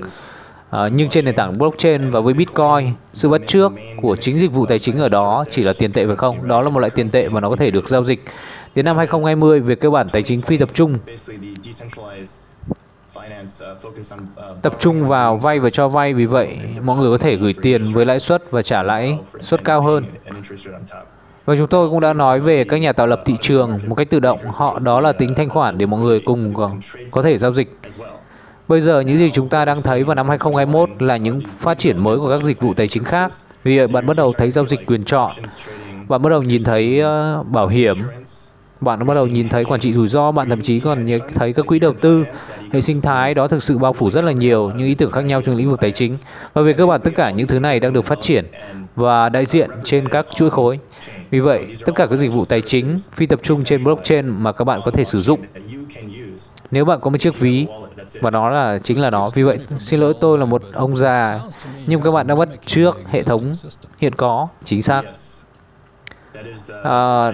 [0.70, 4.52] À, nhưng trên nền tảng blockchain và với Bitcoin, sự bắt trước của chính dịch
[4.52, 6.48] vụ tài chính ở đó chỉ là tiền tệ phải không?
[6.48, 8.26] Đó là một loại tiền tệ mà nó có thể được giao dịch
[8.76, 10.98] Đến năm 2020, về cơ bản tài chính phi tập trung
[14.62, 17.84] tập trung vào vay và cho vay vì vậy mọi người có thể gửi tiền
[17.94, 20.06] với lãi suất và trả lãi suất cao hơn.
[21.46, 24.10] và chúng tôi cũng đã nói về các nhà tạo lập thị trường một cách
[24.10, 24.40] tự động.
[24.54, 26.54] Họ đó là tính thanh khoản để mọi người cùng
[27.12, 27.78] có thể giao dịch.
[28.68, 32.04] Bây giờ những gì chúng ta đang thấy vào năm 2021 là những phát triển
[32.04, 33.32] mới của các dịch vụ tài chính khác.
[33.64, 35.32] Vì vậy bạn bắt đầu thấy giao dịch quyền chọn,
[36.08, 37.96] bạn bắt đầu nhìn thấy uh, bảo hiểm,
[38.82, 41.66] bạn bắt đầu nhìn thấy quản trị rủi ro, bạn thậm chí còn thấy các
[41.66, 42.26] quỹ đầu tư.
[42.72, 45.22] Hệ sinh thái đó thực sự bao phủ rất là nhiều những ý tưởng khác
[45.22, 46.12] nhau trong lĩnh vực tài chính.
[46.54, 48.46] Và về cơ bản tất cả những thứ này đang được phát triển
[48.96, 50.80] và đại diện trên các chuỗi khối.
[51.30, 54.52] Vì vậy, tất cả các dịch vụ tài chính phi tập trung trên blockchain mà
[54.52, 55.40] các bạn có thể sử dụng.
[56.72, 57.68] Nếu bạn có một chiếc ví
[58.22, 59.30] và đó là chính là nó.
[59.34, 61.40] Vì vậy, xin lỗi tôi là một ông già,
[61.88, 63.54] nhưng các bạn đã mất trước hệ thống
[63.98, 65.04] hiện có chính xác.
[66.84, 67.32] À,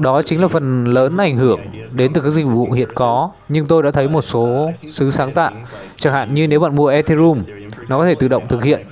[0.00, 1.60] đó chính là phần lớn ảnh hưởng
[1.96, 5.32] đến từ các dịch vụ hiện có nhưng tôi đã thấy một số sự sáng
[5.34, 5.52] tạo.
[5.96, 7.38] Chẳng hạn như nếu bạn mua Ethereum
[7.88, 8.86] nó có thể tự động thực hiện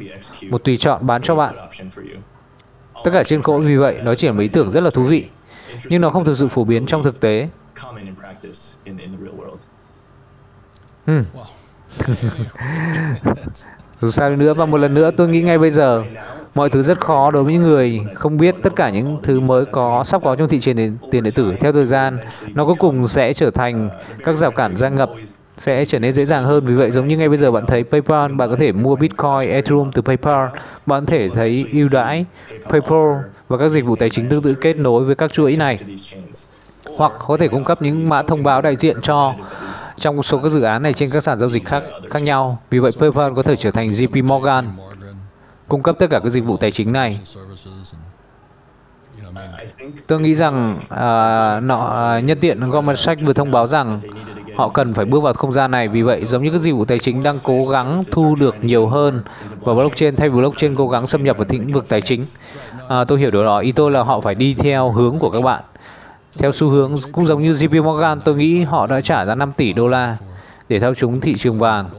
[0.51, 1.55] một tùy chọn bán cho bạn.
[3.05, 5.03] Tất cả trên cỗ vì vậy nó chỉ là một ý tưởng rất là thú
[5.05, 5.25] vị
[5.85, 7.49] nhưng nó không thực sự phổ biến trong thực tế.
[11.07, 11.25] Hmm.
[14.01, 16.05] dù sao nữa và một lần nữa tôi nghĩ ngay bây giờ
[16.55, 19.65] mọi thứ rất khó đối với những người không biết tất cả những thứ mới
[19.65, 20.77] có sắp có trong thị trường
[21.11, 21.53] tiền điện tử.
[21.61, 22.19] Theo thời gian
[22.55, 23.91] nó cuối cùng sẽ trở thành
[24.25, 25.11] các rào cản gia ngập
[25.57, 26.67] sẽ trở nên dễ dàng hơn.
[26.67, 29.49] Vì vậy giống như ngay bây giờ bạn thấy PayPal bạn có thể mua Bitcoin,
[29.49, 30.49] Ethereum từ PayPal.
[30.87, 32.25] Bạn có thể thấy ưu đãi
[32.71, 33.09] PayPal
[33.49, 35.79] và các dịch vụ tài chính tương tự kết nối với các chuỗi này.
[36.97, 39.35] Hoặc có thể cung cấp những mã thông báo đại diện cho
[39.97, 42.59] trong một số các dự án này trên các sàn giao dịch khác khác nhau.
[42.71, 44.65] Vì vậy PayPal có thể trở thành JP Morgan
[45.73, 47.19] cung cấp tất cả các dịch vụ tài chính này.
[50.07, 54.01] Tôi nghĩ rằng uh, nọ uh, nhân tiện Goldman Sachs vừa thông báo rằng
[54.57, 55.89] họ cần phải bước vào không gian này.
[55.89, 58.87] Vì vậy giống như các dịch vụ tài chính đang cố gắng thu được nhiều
[58.87, 59.23] hơn
[59.61, 62.21] vào blockchain thay vì blockchain cố gắng xâm nhập vào lĩnh vực tài chính.
[62.89, 63.59] À, tôi hiểu điều đó.
[63.59, 65.65] Ý tôi là họ phải đi theo hướng của các bạn.
[66.39, 69.53] Theo xu hướng cũng giống như JP Morgan tôi nghĩ họ đã trả ra 5
[69.57, 70.17] tỷ đô la
[70.69, 71.91] để thao túng thị trường vàng.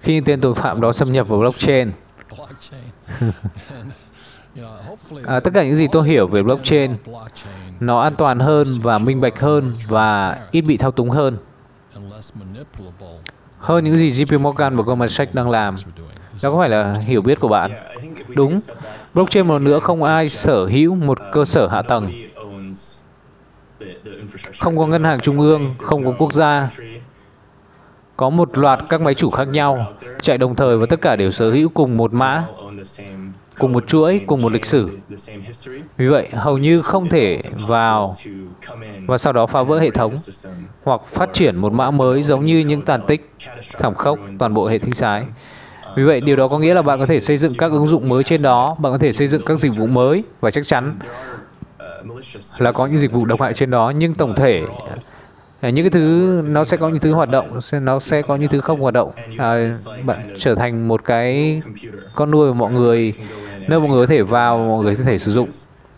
[0.00, 1.90] Khi những tên tội phạm đó xâm nhập vào blockchain
[5.26, 6.90] à, tất cả những gì tôi hiểu về blockchain
[7.80, 11.38] nó an toàn hơn và minh bạch hơn và ít bị thao túng hơn
[13.58, 15.74] hơn những gì JP Morgan và Goldman Sachs đang làm.
[16.42, 17.72] Đó có phải là hiểu biết của bạn?
[18.34, 18.56] Đúng.
[19.14, 22.10] Blockchain một nữa không ai sở hữu một cơ sở hạ tầng.
[24.58, 26.68] Không có ngân hàng trung ương, không có quốc gia.
[28.18, 29.86] Có một loạt các máy chủ khác nhau,
[30.20, 32.44] chạy đồng thời và tất cả đều sở hữu cùng một mã
[33.58, 34.98] cùng một chuỗi, cùng một lịch sử.
[35.96, 38.12] Vì vậy, hầu như không thể vào
[39.06, 40.12] và sau đó phá vỡ hệ thống
[40.84, 43.30] hoặc phát triển một mã mới giống như những tàn tích
[43.78, 45.24] thảm khốc toàn bộ hệ sinh thái.
[45.96, 48.08] Vì vậy, điều đó có nghĩa là bạn có thể xây dựng các ứng dụng
[48.08, 50.98] mới trên đó, bạn có thể xây dựng các dịch vụ mới và chắc chắn
[52.58, 54.62] là có những dịch vụ độc hại trên đó, nhưng tổng thể
[55.60, 58.48] Ờ, những cái thứ nó sẽ có những thứ hoạt động nó sẽ có những
[58.48, 59.10] thứ không hoạt động.
[59.38, 59.72] À,
[60.04, 61.60] bạn trở thành một cái
[62.14, 63.12] con nuôi của mọi người
[63.68, 65.48] nơi mọi người có thể vào mọi người có thể sử dụng.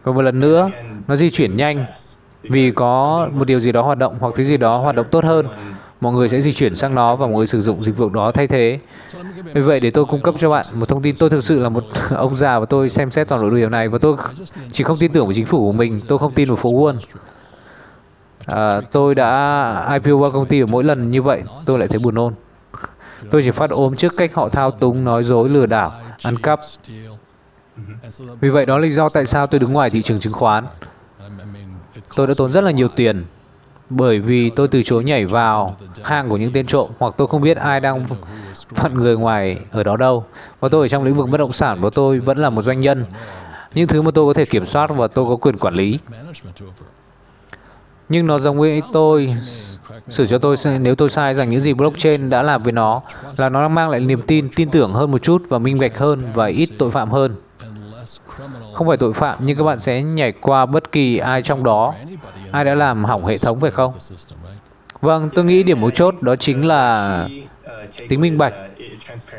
[0.05, 0.71] Và một lần nữa
[1.09, 1.85] nó di chuyển nhanh.
[2.43, 5.25] Vì có một điều gì đó hoạt động hoặc thứ gì đó hoạt động tốt
[5.25, 5.47] hơn
[6.01, 8.33] mọi người sẽ di chuyển sang nó và mọi người sử dụng dịch vụ đó
[8.33, 8.79] thay thế.
[9.55, 11.69] Vì vậy để tôi cung cấp cho bạn một thông tin tôi thực sự là
[11.69, 13.89] một ông già và tôi xem xét toàn bộ điều này.
[13.89, 14.17] Và tôi
[14.73, 16.97] chỉ không tin tưởng vào chính phủ của mình tôi không tin vào phố Wall
[18.51, 21.99] à, tôi đã IPO qua công ty và mỗi lần như vậy tôi lại thấy
[22.03, 22.35] buồn nôn
[23.31, 26.61] tôi chỉ phát ốm trước cách họ thao túng nói dối lừa đảo ăn cắp
[28.41, 30.67] vì vậy đó là lý do tại sao tôi đứng ngoài thị trường chứng khoán.
[32.17, 33.25] Tôi đã tốn rất là nhiều tiền
[33.91, 37.43] bởi vì tôi từ chối nhảy vào hang của những tên trộm hoặc tôi không
[37.43, 38.07] biết ai đang
[38.75, 40.25] phận người ngoài ở đó đâu.
[40.61, 42.81] Và tôi ở trong lĩnh vực bất động sản và tôi vẫn là một doanh
[42.81, 43.05] nhân.
[43.75, 45.99] Những thứ mà tôi có thể kiểm soát và tôi có quyền quản lý.
[48.11, 49.27] Nhưng nó giống với tôi.
[50.11, 53.03] Sửa cho tôi nếu tôi sai rằng những gì blockchain đã làm với nó
[53.37, 55.99] là nó đang mang lại niềm tin, tin tưởng hơn một chút và minh bạch
[55.99, 57.37] hơn và ít tội phạm hơn.
[58.75, 61.95] Không phải tội phạm nhưng các bạn sẽ nhảy qua bất kỳ ai trong đó.
[62.51, 63.93] Ai đã làm hỏng hệ thống phải không?
[65.01, 67.29] Vâng tôi nghĩ điểm mấu chốt đó chính là
[68.09, 68.55] tính minh bạch.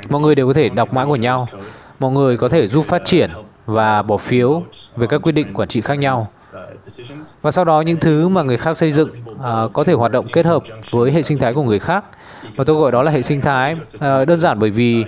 [0.10, 1.48] Mọi người đều có thể đọc mã của nhau.
[2.00, 3.30] Mọi người có thể giúp phát triển
[3.66, 4.64] và bỏ phiếu
[4.96, 6.26] về các quyết định quản trị khác nhau
[7.42, 10.28] và sau đó những thứ mà người khác xây dựng uh, có thể hoạt động
[10.34, 12.06] kết hợp với hệ sinh thái của người khác
[12.56, 15.06] và tôi gọi đó là hệ sinh thái uh, đơn giản bởi vì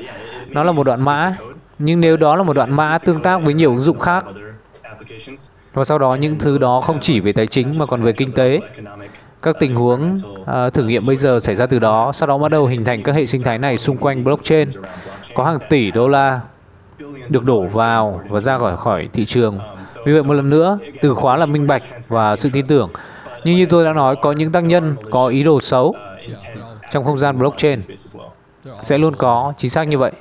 [0.49, 1.35] nó là một đoạn mã
[1.79, 4.25] nhưng nếu đó là một đoạn mã tương tác với nhiều ứng dụng khác
[5.73, 8.31] Và sau đó những thứ đó không chỉ về tài chính mà còn về kinh
[8.31, 8.59] tế.
[9.41, 12.51] Các tình huống uh, thử nghiệm bây giờ xảy ra từ đó, sau đó bắt
[12.51, 14.67] đầu hình thành các hệ sinh thái này xung quanh blockchain.
[15.35, 16.41] Có hàng tỷ đô la
[17.29, 19.59] được đổ vào và ra khỏi khỏi thị trường.
[20.05, 22.89] Vì vậy một lần nữa, từ khóa là minh bạch và sự tin tưởng.
[23.43, 25.95] Nhưng như tôi đã nói, có những tác nhân có ý đồ xấu
[26.91, 27.79] trong không gian blockchain
[28.81, 30.11] sẽ luôn có chính xác như vậy.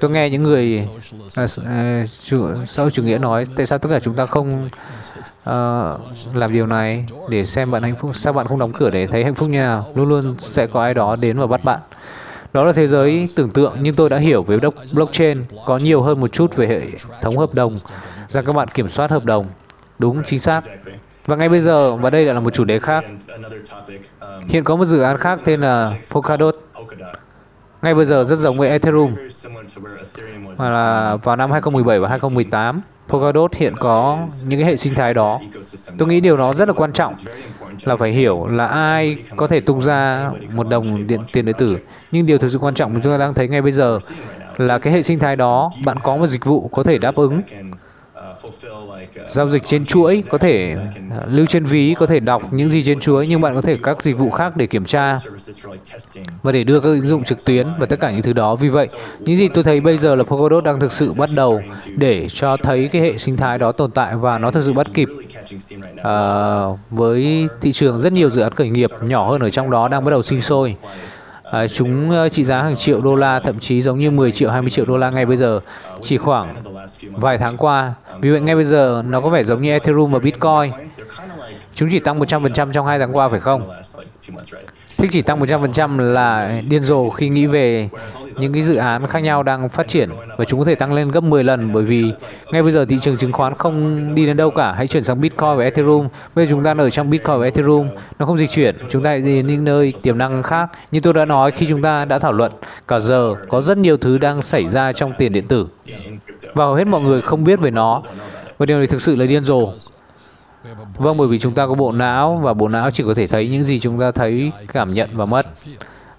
[0.00, 0.88] Tôi nghe những người
[1.36, 6.34] à, à, chủ, sau chủ nghĩa nói tại sao tất cả chúng ta không uh,
[6.34, 9.24] làm điều này để xem bạn hạnh phúc sao bạn không đóng cửa để thấy
[9.24, 11.80] hạnh phúc như nào luôn luôn sẽ có ai đó đến và bắt bạn
[12.54, 14.56] đó là thế giới tưởng tượng nhưng tôi đã hiểu về
[14.94, 16.80] blockchain có nhiều hơn một chút về hệ
[17.20, 17.76] thống hợp đồng
[18.28, 19.46] rằng các bạn kiểm soát hợp đồng.
[19.98, 20.60] Đúng, chính xác.
[21.26, 23.04] Và ngay bây giờ, và đây lại là một chủ đề khác.
[24.48, 26.54] Hiện có một dự án khác tên là Polkadot
[27.84, 29.14] ngay bây giờ rất giống với Ethereum
[30.58, 35.14] mà là vào năm 2017 và 2018 Polkadot hiện có những cái hệ sinh thái
[35.14, 35.40] đó.
[35.98, 37.14] Tôi nghĩ điều đó rất là quan trọng,
[37.84, 41.76] là phải hiểu là ai có thể tung ra một đồng điện, tiền điện tử.
[42.12, 43.98] Nhưng điều thực sự quan trọng mà chúng ta đang thấy ngay bây giờ
[44.56, 47.42] là cái hệ sinh thái đó, bạn có một dịch vụ có thể đáp ứng
[49.28, 52.82] giao dịch trên chuỗi có thể uh, lưu trên ví có thể đọc những gì
[52.82, 55.16] trên chuỗi nhưng bạn có thể các dịch vụ khác để kiểm tra
[56.42, 58.56] và để đưa các ứng dụng trực tuyến và tất cả những thứ đó.
[58.56, 58.86] Vì vậy
[59.20, 61.60] những gì tôi thấy bây giờ là Polkadot đang thực sự bắt đầu
[61.96, 64.86] để cho thấy cái hệ sinh thái đó tồn tại và nó thực sự bắt
[64.94, 65.08] kịp.
[65.94, 69.88] Uh, với thị trường rất nhiều dự án khởi nghiệp nhỏ hơn ở trong đó
[69.88, 70.76] đang bắt đầu sinh sôi
[71.50, 74.50] À, chúng ờ, trị giá hàng triệu đô la, thậm chí giống như 10 triệu,
[74.50, 75.60] 20 triệu đô la ngay bây giờ,
[76.02, 76.62] chỉ khoảng
[77.12, 77.94] vài tháng qua.
[78.20, 80.72] Vì vậy ngay bây giờ nó có vẻ giống như Ethereum và Bitcoin.
[81.74, 83.70] Chúng chỉ tăng 100% trong hai tháng qua phải không?
[84.96, 87.88] Thích chỉ tăng 100% là điên rồ khi nghĩ về
[88.38, 91.10] những cái dự án khác nhau đang phát triển và chúng có thể tăng lên
[91.10, 92.12] gấp 10 lần bởi vì
[92.52, 94.72] ngay bây giờ thị trường chứng khoán không đi đến đâu cả.
[94.72, 96.08] Hãy chuyển sang Bitcoin và Ethereum.
[96.34, 98.74] Bây giờ chúng ta ở trong Bitcoin và Ethereum, nó không dịch chuyển.
[98.90, 100.70] Chúng ta đi đến những nơi tiềm năng khác.
[100.90, 102.52] Như tôi đã nói khi chúng ta đã thảo luận
[102.88, 105.66] cả giờ, có rất nhiều thứ đang xảy ra trong tiền điện tử.
[106.54, 108.02] Và hầu hết mọi người không biết về nó.
[108.58, 109.72] Và điều này thực sự là điên rồ.
[110.98, 113.48] Vâng, bởi vì chúng ta có bộ não và bộ não chỉ có thể thấy
[113.48, 115.46] những gì chúng ta thấy, cảm nhận và mất.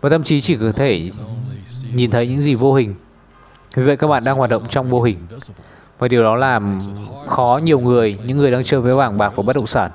[0.01, 1.12] Và tâm trí chỉ có thể
[1.93, 2.95] nhìn thấy những gì vô hình.
[3.75, 5.17] Vì vậy các bạn đang hoạt động trong vô hình.
[5.99, 6.79] Và điều đó làm
[7.27, 9.91] khó nhiều người, những người đang chơi với vàng bạc và bất động sản.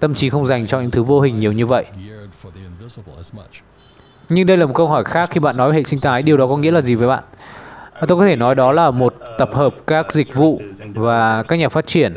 [0.00, 1.84] Tâm trí không dành cho những thứ vô hình nhiều như vậy.
[4.28, 6.36] Nhưng đây là một câu hỏi khác khi bạn nói về hệ sinh thái, điều
[6.36, 7.24] đó có nghĩa là gì với bạn?
[8.08, 10.58] Tôi có thể nói đó là một tập hợp các dịch vụ
[10.94, 12.14] và các nhà phát triển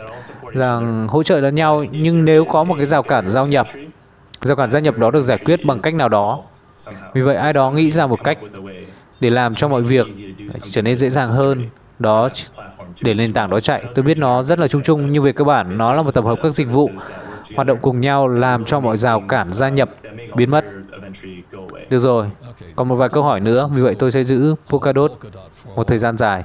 [0.53, 3.67] rằng hỗ trợ lẫn nhau, nhưng nếu có một cái rào cản giao nhập,
[4.41, 6.41] rào cản gia nhập đó được giải quyết bằng cách nào đó.
[7.13, 8.37] Vì vậy, ai đó nghĩ ra một cách
[9.19, 10.07] để làm cho mọi việc
[10.71, 12.29] trở nên dễ dàng hơn, đó
[13.01, 13.83] để nền tảng đó chạy.
[13.95, 16.23] Tôi biết nó rất là chung chung, nhưng về cơ bản, nó là một tập
[16.23, 16.89] hợp các dịch vụ
[17.55, 19.89] hoạt động cùng nhau làm cho mọi rào cản gia nhập
[20.35, 20.65] biến mất.
[21.89, 22.27] Được rồi,
[22.75, 23.69] còn một vài câu hỏi nữa.
[23.73, 25.11] Vì vậy, tôi sẽ giữ Polkadot
[25.75, 26.43] một thời gian dài.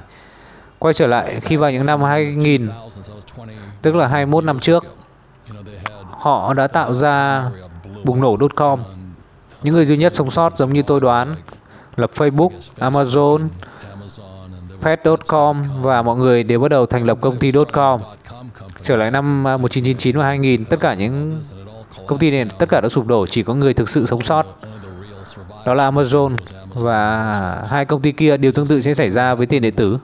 [0.79, 2.67] Quay trở lại, khi vào những năm 2000
[3.83, 4.85] tức là 21 năm trước
[6.09, 7.45] họ đã tạo ra
[8.03, 8.79] bùng nổ.com
[9.63, 11.35] những người duy nhất sống sót giống như tôi đoán
[11.95, 13.47] lập Facebook, Amazon,
[14.81, 17.99] Pet.com và mọi người đều bắt đầu thành lập công ty.com.
[18.83, 21.41] Trở lại năm à, 1999 và 2000, tất cả những
[22.07, 24.45] công ty này tất cả đã sụp đổ, chỉ có người thực sự sống sót.
[25.65, 26.35] Đó là Amazon
[26.73, 29.97] và hai công ty kia điều tương tự sẽ xảy ra với tiền điện tử.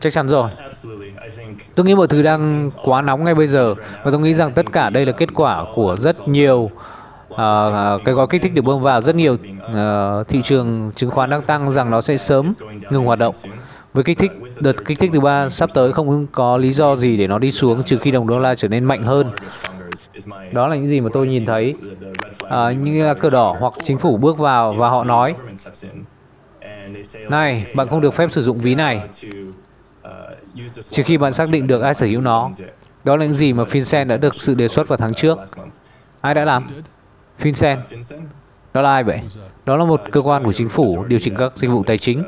[0.00, 0.50] Chắc chắn rồi.
[1.74, 4.72] Tôi nghĩ mọi thứ đang quá nóng ngay bây giờ và tôi nghĩ rằng tất
[4.72, 6.70] cả đây là kết quả của rất nhiều
[7.32, 7.38] uh,
[8.04, 9.00] cái gói kích thích được bơm vào.
[9.00, 12.50] Rất nhiều uh, thị trường chứng khoán đang tăng rằng nó sẽ sớm
[12.90, 13.34] ngừng hoạt động.
[13.94, 17.16] Với kích thích đợt kích thích thứ ba sắp tới không có lý do gì
[17.16, 19.30] để nó đi xuống trừ khi đồng đô la trở nên mạnh hơn.
[20.52, 21.74] Đó là những gì mà tôi nhìn thấy.
[22.48, 25.34] À, như là cờ đỏ hoặc chính phủ bước vào và họ nói
[27.28, 29.02] này bạn không được phép sử dụng ví này
[30.90, 32.50] trừ khi bạn xác định được ai sở hữu nó.
[33.04, 35.38] Đó là những gì mà FinCEN đã được sự đề xuất vào tháng trước.
[36.20, 36.66] Ai đã làm?
[37.40, 37.76] FinCEN.
[38.74, 39.20] Đó là ai vậy?
[39.64, 42.24] Đó là một cơ quan của chính phủ điều chỉnh các dịch vụ tài chính.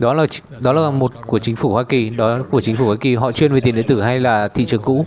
[0.00, 0.26] Đó là
[0.62, 3.14] đó là một của chính phủ Hoa Kỳ, đó là của chính phủ Hoa Kỳ.
[3.14, 5.06] Họ chuyên về tiền điện tử hay là thị trường cũ?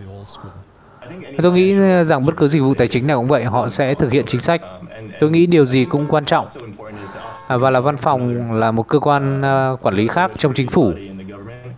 [1.41, 1.71] Tôi nghĩ
[2.03, 4.41] rằng bất cứ dịch vụ tài chính nào cũng vậy, họ sẽ thực hiện chính
[4.41, 4.61] sách.
[5.19, 6.45] Tôi nghĩ điều gì cũng quan trọng.
[7.47, 10.69] À, và là văn phòng là một cơ quan à, quản lý khác trong chính
[10.69, 10.93] phủ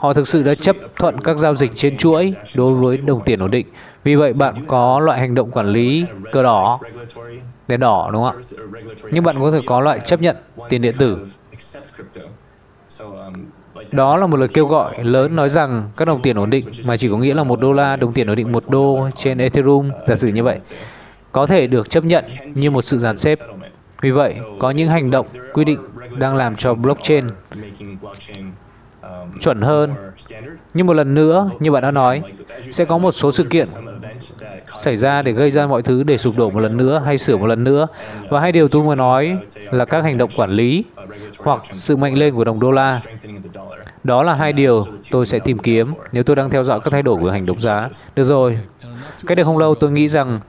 [0.06, 3.40] Họ thực sự đã chấp thuận các giao dịch trên chuỗi đối với đồng tiền
[3.40, 3.68] ổn định.
[4.04, 6.80] Vì vậy bạn có loại hành động quản lý cờ đỏ,
[7.68, 8.42] đèn đỏ đúng không ạ?
[9.12, 10.36] Nhưng bạn có thể có loại chấp nhận
[10.70, 11.18] tiền điện tử.
[13.92, 16.98] Đó là một lời kêu gọi lớn nói rằng các đồng tiền ổn định mà
[16.98, 19.92] chỉ có nghĩa là một đô la đồng tiền ổn định một đô trên Ethereum,
[20.06, 20.60] giả sử như vậy,
[21.32, 23.38] có thể được chấp nhận như một sự dàn xếp.
[24.02, 25.80] Vì vậy, có những hành động quy định
[26.18, 27.26] đang làm cho blockchain
[29.42, 29.94] chuẩn hơn.
[30.74, 32.22] Nhưng một lần nữa, như bạn đã nói,
[32.72, 33.68] sẽ có một số sự kiện
[34.80, 37.38] xảy ra để gây ra mọi thứ để sụp đổ một lần nữa hay sửa
[37.38, 37.88] một lần nữa.
[38.30, 39.38] Và hai điều tôi muốn nói
[39.72, 40.84] là các hành động quản lý
[41.38, 43.02] hoặc sự mạnh lên của đồng đô la.
[44.04, 47.02] Đó là hai điều tôi sẽ tìm kiếm nếu tôi đang theo dõi các thay
[47.02, 47.90] đổi của hành động giá.
[48.16, 48.60] Được rồi,
[49.28, 50.40] cách đây không lâu tôi nghĩ rằng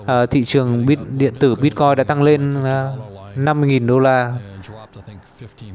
[0.00, 2.88] uh, thị trường bit, điện tử Bitcoin đã tăng lên uh, à,
[3.36, 4.34] 50.000 đô la.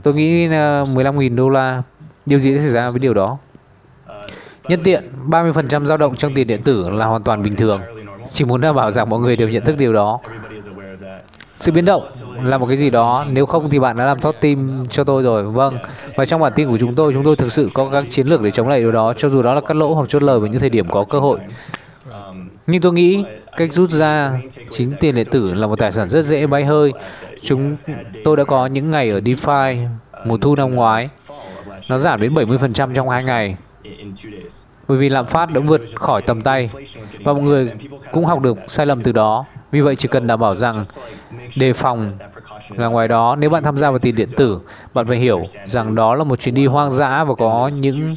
[0.04, 1.84] Tôi nghĩ uh, 15.000 đô la.
[2.30, 3.38] Điều gì sẽ xảy ra với điều đó?
[4.68, 7.82] Nhân tiện, 30% dao động trong tiền điện tử là hoàn toàn bình thường.
[8.32, 10.20] Chỉ muốn đảm bảo rằng mọi người đều nhận thức điều đó.
[11.58, 12.04] Sự biến động
[12.44, 15.24] là một cái gì đó, nếu không thì bạn đã làm thoát tim cho tôi
[15.24, 15.44] rồi.
[15.44, 15.78] Vâng,
[16.16, 18.42] và trong bản tin của chúng tôi, chúng tôi thực sự có các chiến lược
[18.42, 20.48] để chống lại điều đó, cho dù đó là cắt lỗ hoặc chốt lời vào
[20.48, 21.40] những thời điểm có cơ hội.
[22.68, 23.26] Nhưng tôi nghĩ
[23.58, 26.94] cách rút ra chính tiền điện tử là một tài sản rất dễ bay hơi.
[27.42, 27.76] Chúng
[28.24, 29.88] tôi đã có những ngày ở DeFi
[30.26, 31.10] mùa thu năm ngoái.
[31.90, 33.58] Nó giảm đến 70% trong hai ngày
[34.88, 36.70] bởi vì lạm phát đã vượt khỏi tầm tay
[37.24, 37.72] và mọi người
[38.12, 39.46] cũng học được sai lầm từ đó.
[39.72, 40.84] Vì vậy chỉ cần đảm bảo rằng
[41.58, 42.12] đề phòng
[42.70, 44.60] là ngoài đó nếu bạn tham gia vào tiền điện tử,
[44.94, 48.10] bạn phải hiểu rằng đó là một chuyến đi hoang dã và có những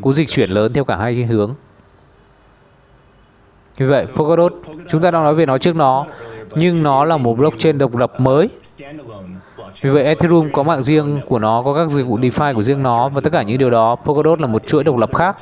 [0.00, 1.54] cú dịch chuyển lớn theo cả hai hướng.
[3.76, 4.52] Vì vậy, Polkadot,
[4.88, 6.06] chúng ta đang nói về nó trước nó,
[6.54, 8.48] nhưng nó là một blockchain độc lập mới
[9.80, 12.82] vì vậy Ethereum có mạng riêng của nó, có các dịch vụ DeFi của riêng
[12.82, 15.36] nó và tất cả những điều đó, Polkadot là một chuỗi độc lập khác.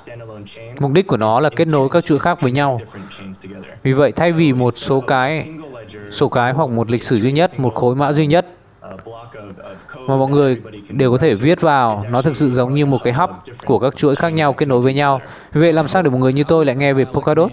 [0.79, 2.81] Mục đích của nó là kết nối các chuỗi khác với nhau.
[3.83, 5.49] Vì vậy thay vì một số cái
[6.11, 8.47] số cái hoặc một lịch sử duy nhất, một khối mã duy nhất
[10.07, 13.13] mà mọi người đều có thể viết vào, nó thực sự giống như một cái
[13.13, 13.31] hub
[13.65, 15.21] của các chuỗi khác nhau kết nối với nhau.
[15.53, 17.51] Vì vậy làm sao để một người như tôi lại nghe về Polkadot?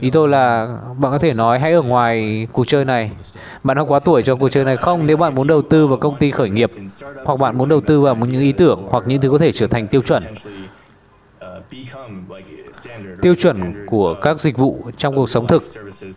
[0.00, 0.66] Ý tôi là
[0.98, 3.10] bạn có thể nói hãy ở ngoài cuộc chơi này.
[3.62, 5.06] Bạn đã quá tuổi cho cuộc chơi này không?
[5.06, 6.68] Nếu bạn muốn đầu tư vào công ty khởi nghiệp
[7.24, 9.66] hoặc bạn muốn đầu tư vào những ý tưởng hoặc những thứ có thể trở
[9.66, 10.22] thành tiêu chuẩn
[13.22, 15.62] tiêu chuẩn của các dịch vụ trong cuộc sống thực.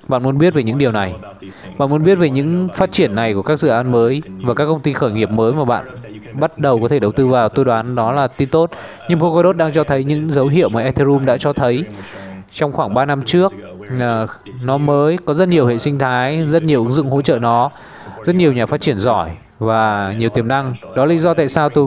[0.10, 1.16] Bạn muốn biết về những điều này.
[1.78, 4.66] Bạn muốn biết về những phát triển này của các dự án mới và các
[4.66, 5.88] công ty khởi nghiệp mới mà bạn
[6.40, 7.50] bắt đầu có thể đầu tư vào.
[7.50, 8.72] Tôi đoán đó là tin tốt.
[9.10, 11.84] Nhưng Polkadot đang cho thấy những dấu hiệu mà Ethereum đã cho thấy
[12.54, 13.54] trong khoảng 3 năm trước
[14.00, 14.26] ờ,
[14.66, 17.70] nó mới có rất nhiều hệ sinh thái, rất nhiều ứng dụng hỗ trợ nó,
[18.24, 19.30] rất nhiều nhà phát triển giỏi
[19.60, 20.74] và nhiều tiềm năng.
[20.96, 21.86] Đó là lý do tại sao tôi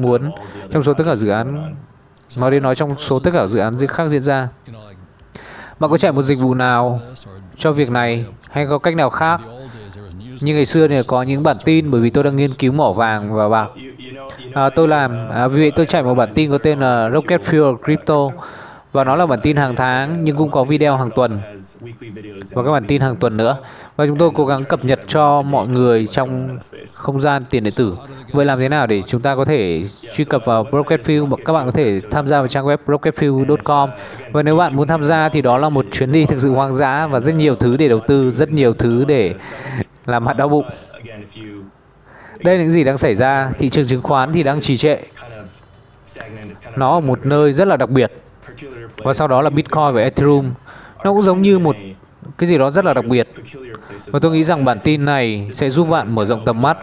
[0.00, 0.30] muốn
[0.70, 1.74] trong số tất cả dự án
[2.36, 4.48] nói đến nói trong số tất cả dự án khác diễn ra.
[5.78, 7.00] Bạn có chạy một dịch vụ nào
[7.56, 9.40] cho việc này hay có cách nào khác?
[10.40, 12.92] Như ngày xưa thì có những bản tin bởi vì tôi đang nghiên cứu mỏ
[12.92, 13.68] vàng và bạc.
[14.54, 17.42] À, tôi làm, à, vì vậy tôi chạy một bản tin có tên là Rocket
[17.42, 18.24] Fuel Crypto
[18.94, 21.38] và nó là bản tin hàng tháng, nhưng cũng có video hàng tuần.
[22.52, 23.56] Và các bản tin hàng tuần nữa.
[23.96, 26.58] Và chúng tôi cố gắng cập nhật cho mọi người trong
[26.94, 27.96] không gian tiền điện tử.
[28.32, 31.66] Vậy làm thế nào để chúng ta có thể truy cập vào Rocketfuel các bạn
[31.66, 33.90] có thể tham gia vào trang web rocketfuel.com
[34.32, 36.72] và nếu bạn muốn tham gia thì đó là một chuyến đi thực sự hoang
[36.72, 39.34] dã và rất nhiều thứ để đầu tư, rất nhiều thứ để
[40.06, 40.64] làm hạt đau bụng.
[42.38, 43.52] Đây là những gì đang xảy ra.
[43.58, 44.98] Thị trường chứng khoán thì đang trì trệ.
[46.76, 48.10] Nó ở một nơi rất là đặc biệt
[48.96, 50.52] và sau đó là Bitcoin và Ethereum.
[51.04, 51.76] Nó cũng giống như một
[52.38, 53.28] cái gì đó rất là đặc biệt.
[54.06, 56.76] Và tôi nghĩ rằng bản tin này sẽ giúp bạn mở rộng tầm mắt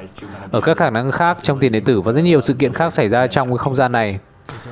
[0.52, 2.94] ở các khả năng khác trong tiền điện tử và rất nhiều sự kiện khác
[2.94, 4.20] xảy ra trong cái không gian này.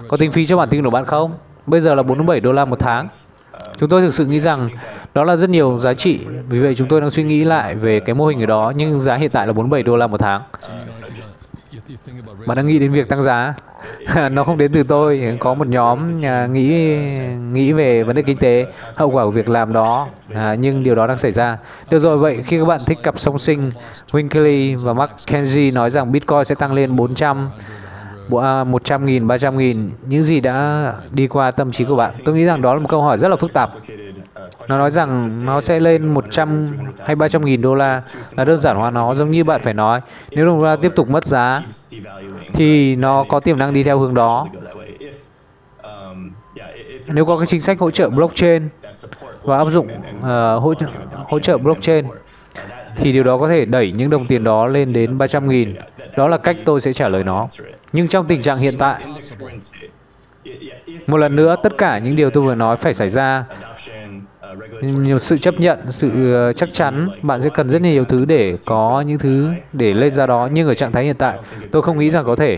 [0.08, 1.34] Có tính phí cho bản tin của bạn không?
[1.66, 3.08] Bây giờ là 47 đô la một tháng.
[3.78, 4.70] Chúng tôi thực sự nghĩ rằng
[5.14, 6.20] đó là rất nhiều giá trị.
[6.50, 9.00] Vì vậy chúng tôi đang suy nghĩ lại về cái mô hình ở đó, nhưng
[9.00, 10.42] giá hiện tại là 47 đô la một tháng.
[12.46, 13.54] Bạn đang nghĩ đến việc tăng giá?
[14.32, 16.98] nó không đến từ tôi có một nhóm à, nghĩ
[17.54, 20.08] nghĩ về vấn đề kinh tế hậu quả của việc làm đó.
[20.34, 21.58] À, nhưng điều đó đang xảy ra.
[21.90, 23.72] Được rồi vậy khi các bạn thích cặp song sinh
[24.12, 27.50] Winkley và Mackenzie nói rằng Bitcoin sẽ tăng lên 400
[28.30, 29.92] 100 à, nghìn, 300 nghìn.
[30.08, 32.14] Những gì đã đi qua tâm trí của bạn?
[32.26, 33.72] Tôi nghĩ rằng đó là một câu hỏi rất là phức tạp.
[34.68, 36.66] Nó nói rằng nó sẽ lên 100
[37.06, 38.02] hay 300 nghìn đô la
[38.36, 40.92] Là đơn giản hóa nó giống như bạn phải nói Nếu đồng đô la tiếp
[40.96, 41.64] tục mất giá
[42.54, 44.48] Thì nó có tiềm năng đi theo hướng đó
[47.08, 48.70] Nếu có cái chính sách hỗ trợ blockchain
[49.42, 49.88] Và áp dụng
[50.18, 50.24] uh,
[50.64, 50.74] hỗ,
[51.30, 52.06] hỗ trợ blockchain
[52.96, 55.76] thì điều đó có thể đẩy những đồng tiền đó lên đến 300 nghìn.
[56.18, 57.48] Đó là cách tôi sẽ trả lời nó.
[57.94, 59.04] Nhưng trong tình trạng hiện tại,
[61.08, 63.46] một lần nữa, tất cả những điều tôi vừa nói phải xảy ra
[64.82, 68.54] nhiều sự chấp nhận, sự ờ, chắc chắn, bạn sẽ cần rất nhiều thứ để
[68.66, 71.38] có những thứ để lên ra đó nhưng ở trạng thái hiện tại,
[71.72, 72.58] tôi không nghĩ rằng có thể,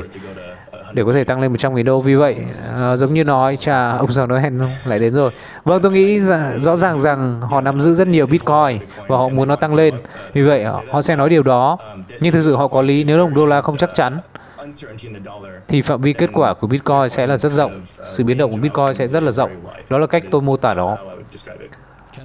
[0.94, 2.36] để có thể tăng lên 100 nghìn đô vì vậy
[2.76, 5.32] ờ, giống như nói, chà, ông giàu nói hẹn lại đến rồi
[5.64, 6.20] vâng tôi nghĩ
[6.62, 9.96] rõ ràng rằng họ nắm giữ rất nhiều bitcoin và họ muốn nó tăng lên
[10.34, 11.78] vì vậy họ sẽ nói điều đó
[12.20, 14.20] nhưng thực sự họ có lý, nếu đồng đô la không chắc chắn,
[15.68, 17.82] thì phạm vi kết quả của Bitcoin sẽ là rất rộng.
[18.12, 19.52] Sự biến động của Bitcoin sẽ rất là rộng.
[19.90, 20.98] Đó là cách tôi mô tả đó.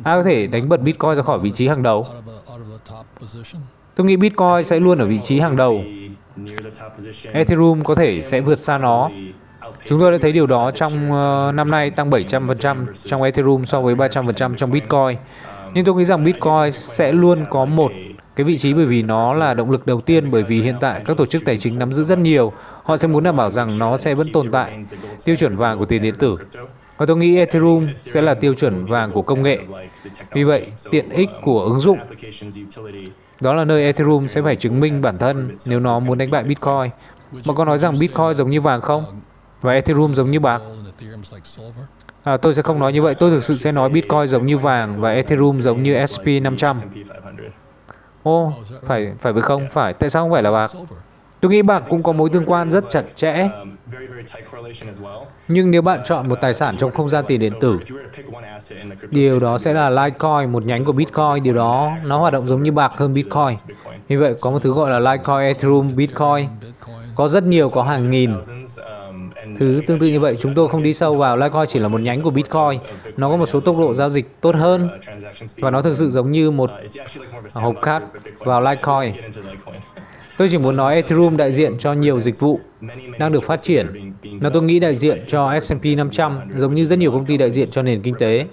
[0.04, 2.04] Ai có thể đánh bật Bitcoin ra khỏi vị trí hàng đầu?
[3.94, 5.82] Tôi nghĩ Bitcoin sẽ luôn ở vị trí hàng đầu.
[7.32, 9.10] Ethereum có thể sẽ vượt xa nó.
[9.86, 13.80] Chúng tôi đã thấy điều đó trong uh, năm nay tăng 700% trong Ethereum so
[13.80, 15.18] với 300% trong Bitcoin.
[15.74, 17.92] Nhưng tôi nghĩ rằng Bitcoin sẽ luôn có một
[18.36, 21.02] cái vị trí bởi vì nó là động lực đầu tiên bởi vì hiện tại
[21.06, 22.52] các tổ chức tài chính nắm giữ rất nhiều.
[22.82, 24.82] Họ sẽ muốn đảm bảo rằng nó sẽ vẫn tồn tại
[25.24, 26.36] tiêu chuẩn vàng của tiền điện tử.
[26.96, 29.58] Và tôi nghĩ Ethereum sẽ là tiêu chuẩn vàng của công nghệ.
[30.32, 31.98] Vì vậy, tiện ích của ứng dụng
[33.40, 36.42] đó là nơi Ethereum sẽ phải chứng minh bản thân nếu nó muốn đánh bại
[36.42, 36.90] Bitcoin.
[37.46, 39.04] Mà có nói rằng Bitcoin giống như vàng không?
[39.62, 40.62] Và Ethereum giống như bạc?
[42.22, 43.14] À, tôi sẽ không nói như vậy.
[43.14, 46.74] Tôi thực sự sẽ nói Bitcoin giống như vàng và Ethereum giống như SP500.
[48.22, 49.66] Ô, phải phải với không?
[49.72, 49.92] Phải.
[49.92, 50.70] Tại sao không phải là bạc?
[51.40, 53.48] Tôi nghĩ bạc cũng có mối tương quan rất chặt chẽ.
[55.48, 57.78] Nhưng nếu bạn chọn một tài sản trong không gian tiền điện tử,
[59.10, 61.42] điều đó sẽ là Litecoin, một nhánh của Bitcoin.
[61.42, 63.56] Điều đó nó hoạt động giống như bạc hơn Bitcoin.
[64.08, 66.48] Như vậy có một thứ gọi là Litecoin, Ethereum, Bitcoin.
[67.14, 68.30] Có rất nhiều, có hàng nghìn.
[69.58, 72.00] Thứ tương tự như vậy, chúng tôi không đi sâu vào Litecoin chỉ là một
[72.00, 72.80] nhánh của Bitcoin.
[73.16, 74.88] Nó có một số tốc độ giao dịch tốt hơn
[75.56, 76.70] và nó thực sự giống như một
[77.54, 78.02] hộp cát
[78.38, 79.12] vào Litecoin.
[80.38, 82.60] Tôi chỉ muốn nói Ethereum đại diện cho nhiều dịch vụ
[83.18, 84.12] đang được phát triển.
[84.40, 87.50] Nó tôi nghĩ đại diện cho S&P 500 giống như rất nhiều công ty đại
[87.50, 88.46] diện cho nền kinh tế.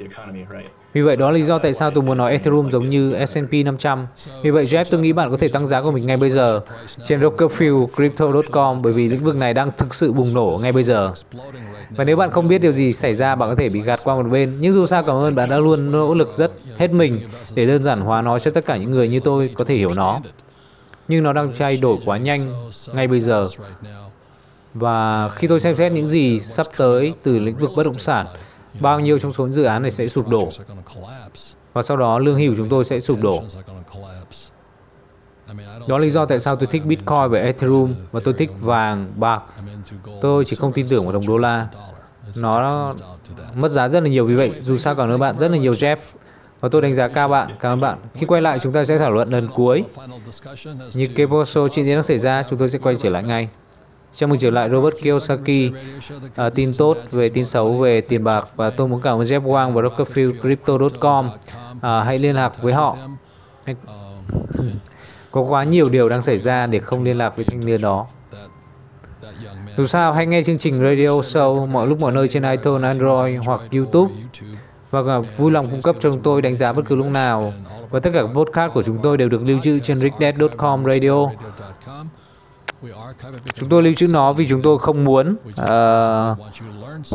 [0.93, 3.53] Vì vậy đó là lý do tại sao tôi muốn nói Ethereum giống như S&P
[3.65, 4.07] 500.
[4.43, 6.61] Vì vậy, Jeff, tôi nghĩ bạn có thể tăng giá của mình ngay bây giờ
[7.03, 10.83] trên Rockefeller Crypto.com bởi vì lĩnh vực này đang thực sự bùng nổ ngay bây
[10.83, 11.13] giờ.
[11.89, 14.15] Và nếu bạn không biết điều gì xảy ra, bạn có thể bị gạt qua
[14.15, 14.53] một bên.
[14.59, 17.19] Nhưng dù sao, cảm ơn bạn đã luôn nỗ lực rất hết mình
[17.55, 19.89] để đơn giản hóa nó cho tất cả những người như tôi có thể hiểu
[19.95, 20.21] nó
[21.07, 22.41] nhưng nó đang thay đổi quá nhanh
[22.93, 23.47] ngay bây giờ.
[24.73, 28.25] Và khi tôi xem xét những gì sắp tới từ lĩnh vực bất động sản,
[28.79, 30.49] bao nhiêu trong số dự án này sẽ sụp đổ.
[31.73, 33.43] Và sau đó lương hưu chúng tôi sẽ sụp đổ.
[35.87, 39.13] Đó là lý do tại sao tôi thích Bitcoin và Ethereum và tôi thích vàng,
[39.15, 39.41] bạc.
[40.21, 41.67] Tôi chỉ không tin tưởng vào đồng đô la.
[42.41, 42.93] Nó
[43.55, 44.51] mất giá rất là nhiều vì vậy.
[44.61, 45.95] Dù sao cảm ơn bạn rất là nhiều Jeff
[46.63, 47.55] và tôi đánh giá cao bạn.
[47.59, 47.97] Cảm ơn bạn.
[48.13, 49.83] Khi quay lại, chúng ta sẽ thảo luận lần cuối.
[50.93, 53.49] Như Keposo chuyện gì đang xảy ra, chúng tôi sẽ quay trở lại ngay.
[54.15, 55.71] Chào mừng trở lại Robert Kiyosaki,
[56.35, 59.41] à, tin tốt về tin xấu về tiền bạc và tôi muốn cảm ơn Jeff
[59.41, 61.29] Wang và Rockefeller Crypto.com.
[61.81, 62.97] À, hãy liên lạc với họ.
[65.31, 68.05] Có quá nhiều điều đang xảy ra để không liên lạc với thanh niên đó.
[69.77, 73.39] Dù sao, hãy nghe chương trình Radio Show mọi lúc mọi nơi trên iTunes, Android
[73.45, 74.13] hoặc YouTube
[74.93, 77.53] Vâng và vui lòng cung cấp cho chúng tôi đánh giá bất cứ lúc nào.
[77.89, 81.29] Và tất cả các podcast của chúng tôi đều được lưu trữ trên rickdead.com radio.
[83.55, 86.37] Chúng tôi lưu trữ nó vì chúng tôi không muốn uh,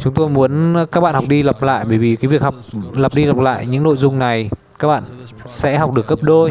[0.02, 2.54] chúng tôi muốn các bạn học đi lặp lại bởi vì cái việc học
[2.94, 5.02] lặp đi lặp lại những nội dung này các bạn
[5.46, 6.50] sẽ học được gấp đôi.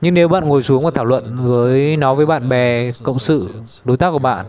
[0.00, 3.48] Nhưng nếu bạn ngồi xuống và thảo luận với nó với bạn bè, cộng sự,
[3.84, 4.46] đối tác của bạn,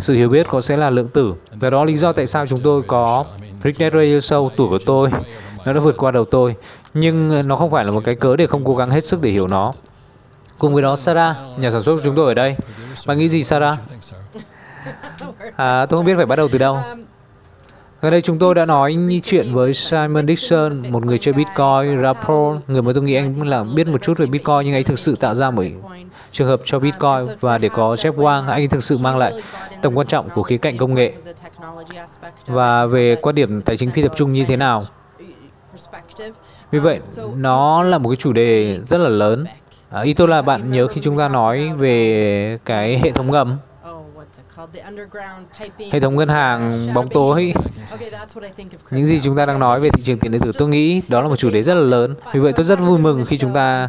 [0.00, 1.34] sự hiểu biết có sẽ là lượng tử.
[1.52, 3.24] Và đó lý do tại sao chúng tôi có
[3.64, 5.10] Ricknet Radio Show tuổi của tôi.
[5.64, 6.56] Nó đã vượt qua đầu tôi
[6.94, 9.30] nhưng nó không phải là một cái cớ để không cố gắng hết sức để
[9.30, 9.72] hiểu nó.
[10.58, 12.56] Cùng với đó Sarah nhà sản xuất của chúng tôi ở đây.
[13.06, 13.78] Bạn nghĩ gì Sarah?
[15.56, 16.78] À, tôi không biết phải bắt đầu từ đâu
[18.02, 22.02] Gần đây chúng tôi đã nói như chuyện với Simon Dixon, một người chơi Bitcoin,
[22.02, 24.98] Rapport, người mà tôi nghĩ anh là biết một chút về Bitcoin nhưng anh thực
[24.98, 25.62] sự tạo ra một
[26.32, 29.32] trường hợp cho Bitcoin và để có Jeff Wang, anh thực sự mang lại
[29.82, 31.12] tầm quan trọng của khía cạnh công nghệ
[32.46, 34.82] và về quan điểm tài chính phi tập trung như thế nào.
[36.70, 37.00] Vì vậy,
[37.36, 39.44] nó là một cái chủ đề rất là lớn.
[39.90, 43.58] À, ý tôi là bạn nhớ khi chúng ta nói về cái hệ thống ngầm
[45.90, 47.52] Hệ thống ngân hàng bóng tối
[48.90, 51.22] Những gì chúng ta đang nói về thị trường tiền điện tử tôi nghĩ đó
[51.22, 53.52] là một chủ đề rất là lớn Vì vậy tôi rất vui mừng khi chúng
[53.52, 53.88] ta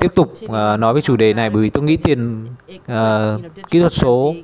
[0.00, 3.80] tiếp tục uh, nói về chủ đề này bởi vì tôi nghĩ tiền uh, kỹ
[3.80, 4.34] thuật số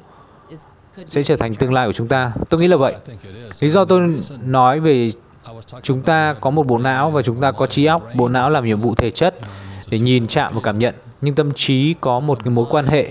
[1.07, 2.33] sẽ trở thành tương lai của chúng ta.
[2.49, 2.95] Tôi nghĩ là vậy.
[3.61, 5.11] Lý do tôi nói về
[5.83, 8.03] chúng ta có một bộ não và chúng ta có trí óc.
[8.15, 9.35] Bộ não làm nhiệm vụ thể chất
[9.91, 10.95] để nhìn, chạm và cảm nhận.
[11.21, 13.11] Nhưng tâm trí có một cái mối quan hệ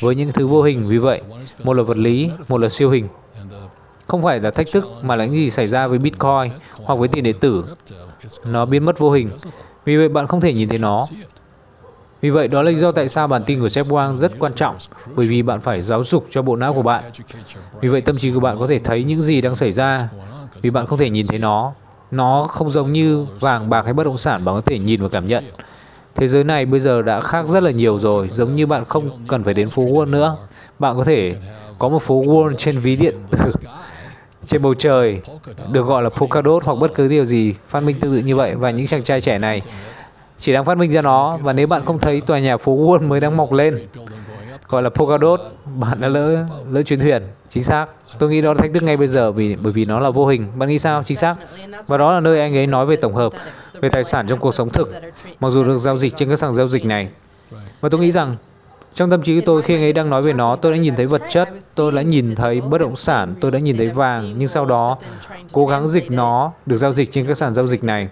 [0.00, 0.82] với những thứ vô hình.
[0.82, 1.20] Vì vậy,
[1.64, 3.08] một là vật lý, một là siêu hình.
[4.06, 6.50] không phải là thách thức mà là những gì xảy ra với Bitcoin
[6.84, 7.64] hoặc với tiền điện tử.
[8.46, 9.28] Nó biến mất vô hình.
[9.84, 11.06] Vì vậy bạn không thể nhìn thấy nó.
[12.20, 14.52] Vì vậy đó là lý do tại sao bản tin của Jeff Wang rất quan
[14.52, 14.76] trọng,
[15.16, 17.04] bởi vì bạn phải giáo dục cho bộ não của bạn.
[17.80, 20.08] Vì vậy tâm trí của bạn có thể thấy những gì đang xảy ra,
[20.62, 21.72] vì bạn không thể nhìn thấy nó.
[22.10, 25.08] Nó không giống như vàng, bạc hay bất động sản bạn có thể nhìn và
[25.08, 25.44] cảm nhận.
[26.14, 29.10] Thế giới này bây giờ đã khác rất là nhiều rồi, giống như bạn không
[29.28, 30.36] cần phải đến phố Wall nữa.
[30.78, 31.36] Bạn có thể
[31.78, 33.38] có một phố Wall trên ví điện tử,
[34.46, 35.20] trên bầu trời,
[35.72, 38.54] được gọi là Polkadot hoặc bất cứ điều gì phát minh tương tự như vậy.
[38.54, 39.60] Và những chàng trai trẻ này
[40.38, 43.08] chỉ đang phát minh ra nó và nếu bạn không thấy tòa nhà phố Wall
[43.08, 43.78] mới đang mọc lên
[44.74, 47.22] gọi là Polkadot bạn đã lỡ lỡ chuyến thuyền.
[47.48, 47.86] Chính xác.
[48.18, 50.26] Tôi nghĩ đó là thách thức ngay bây giờ vì, bởi vì nó là vô
[50.26, 50.46] hình.
[50.56, 51.02] Bạn nghĩ sao?
[51.02, 51.36] Chính xác.
[51.86, 53.32] Và đó là nơi anh ấy nói về tổng hợp,
[53.80, 54.92] về tài sản trong cuộc sống thực,
[55.40, 57.08] mặc dù được giao dịch trên các sàn giao dịch này.
[57.80, 58.34] Và tôi nghĩ rằng,
[58.94, 60.96] trong tâm trí của tôi khi anh ấy đang nói về nó, tôi đã nhìn
[60.96, 64.34] thấy vật chất, tôi đã nhìn thấy bất động sản, tôi đã nhìn thấy vàng.
[64.38, 64.98] Nhưng sau đó,
[65.52, 68.08] cố gắng dịch nó, được giao dịch trên các sàn giao dịch này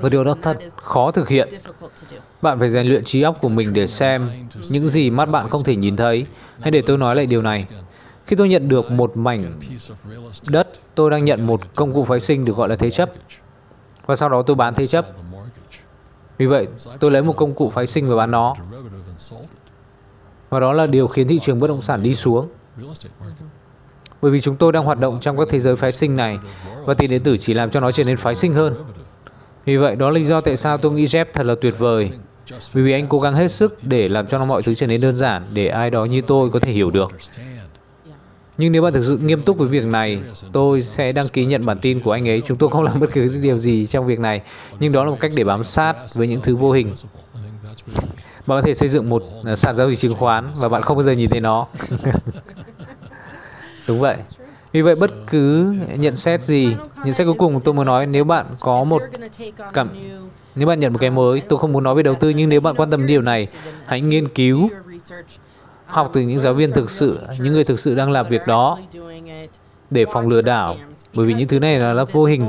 [0.00, 1.48] và điều đó thật khó thực hiện.
[2.42, 4.30] Bạn phải rèn luyện trí óc của mình để xem
[4.70, 6.26] những gì mắt bạn không thể nhìn thấy.
[6.60, 7.64] Hay để tôi nói lại điều này.
[8.26, 9.40] Khi tôi nhận được một mảnh
[10.50, 13.10] đất, tôi đang nhận một công cụ phái sinh được gọi là thế chấp.
[14.06, 15.06] Và sau đó tôi bán thế chấp.
[16.38, 16.68] Vì vậy,
[17.00, 18.54] tôi lấy một công cụ phái sinh và bán nó.
[20.50, 22.48] Và đó là điều khiến thị trường bất động sản đi xuống.
[24.22, 26.38] Bởi vì chúng tôi đang hoạt động trong các thế giới phái sinh này
[26.84, 28.74] và tiền điện tử chỉ làm cho nó trở nên phái sinh hơn.
[29.68, 32.10] Vì vậy, đó là lý do tại sao tôi nghĩ Jeff thật là tuyệt vời.
[32.72, 35.14] Vì vì anh cố gắng hết sức để làm cho mọi thứ trở nên đơn
[35.14, 37.12] giản, để ai đó như tôi có thể hiểu được.
[38.58, 40.20] Nhưng nếu bạn thực sự nghiêm túc với việc này,
[40.52, 42.42] tôi sẽ đăng ký nhận bản tin của anh ấy.
[42.46, 44.42] Chúng tôi không làm bất cứ điều gì trong việc này,
[44.80, 46.92] nhưng đó là một cách để bám sát với những thứ vô hình.
[48.46, 50.96] Bạn có thể xây dựng một à, sàn giao dịch chứng khoán và bạn không
[50.96, 51.66] bao giờ nhìn thấy nó.
[53.88, 54.16] Đúng vậy.
[54.72, 58.24] Vì vậy bất cứ nhận xét gì, nhận xét cuối cùng tôi muốn nói nếu
[58.24, 59.02] bạn có một
[59.72, 59.90] cảm
[60.54, 62.60] nếu bạn nhận một cái mới, tôi không muốn nói về đầu tư nhưng nếu
[62.60, 63.46] bạn quan tâm điều này,
[63.86, 64.68] hãy nghiên cứu
[65.86, 68.78] học từ những giáo viên thực sự, những người thực sự đang làm việc đó
[69.90, 70.76] để phòng lừa đảo.
[71.14, 72.48] Bởi vì những thứ này là, là vô hình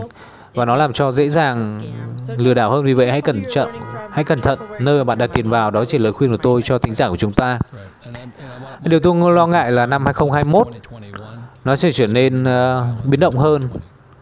[0.54, 1.76] và nó làm cho dễ dàng
[2.38, 2.86] lừa đảo hơn.
[2.86, 3.72] Vì vậy hãy cẩn trọng,
[4.12, 5.72] hãy cẩn thận nơi mà bạn đặt tiền vào.
[5.72, 7.60] Đó chỉ là lời khuyên của tôi cho tính giả của chúng ta.
[8.84, 10.68] Điều tôi lo ngại là năm 2021
[11.66, 13.70] nó sẽ trở nên uh, biến động hơn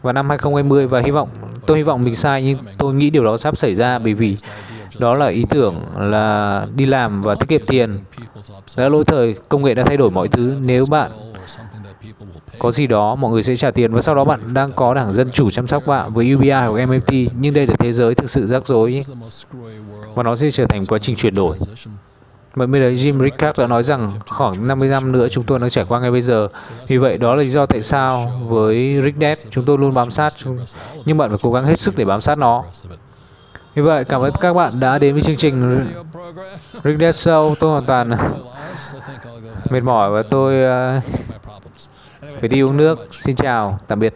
[0.01, 1.29] vào năm 2020 và hy vọng
[1.65, 4.37] tôi hy vọng mình sai nhưng tôi nghĩ điều đó sắp xảy ra bởi vì
[4.99, 7.99] đó là ý tưởng là đi làm và tiết kiệm tiền.
[8.77, 10.57] Đã lỗi thời công nghệ đã thay đổi mọi thứ.
[10.61, 11.11] Nếu bạn
[12.59, 15.13] có gì đó mọi người sẽ trả tiền và sau đó bạn đang có đảng
[15.13, 18.29] dân chủ chăm sóc bạn với UBI hoặc MMT nhưng đây là thế giới thực
[18.29, 19.03] sự rắc rối
[20.15, 21.57] và nó sẽ trở thành quá trình chuyển đổi
[22.57, 25.69] Mới bây giờ Jim Rickard đã nói rằng khoảng 50 năm nữa chúng tôi đang
[25.69, 26.47] trải qua ngay bây giờ.
[26.87, 30.11] Vì vậy đó là lý do tại sao với Rick Depp chúng tôi luôn bám
[30.11, 30.33] sát,
[31.05, 32.63] nhưng bạn phải cố gắng hết sức để bám sát nó.
[33.75, 35.85] Vì vậy cảm ơn các bạn đã đến với chương trình
[36.83, 37.55] Rick Dead Show.
[37.59, 38.11] Tôi hoàn toàn
[39.69, 40.55] mệt mỏi và tôi
[40.97, 41.03] uh,
[42.39, 43.07] phải đi uống nước.
[43.11, 44.13] Xin chào, tạm biệt.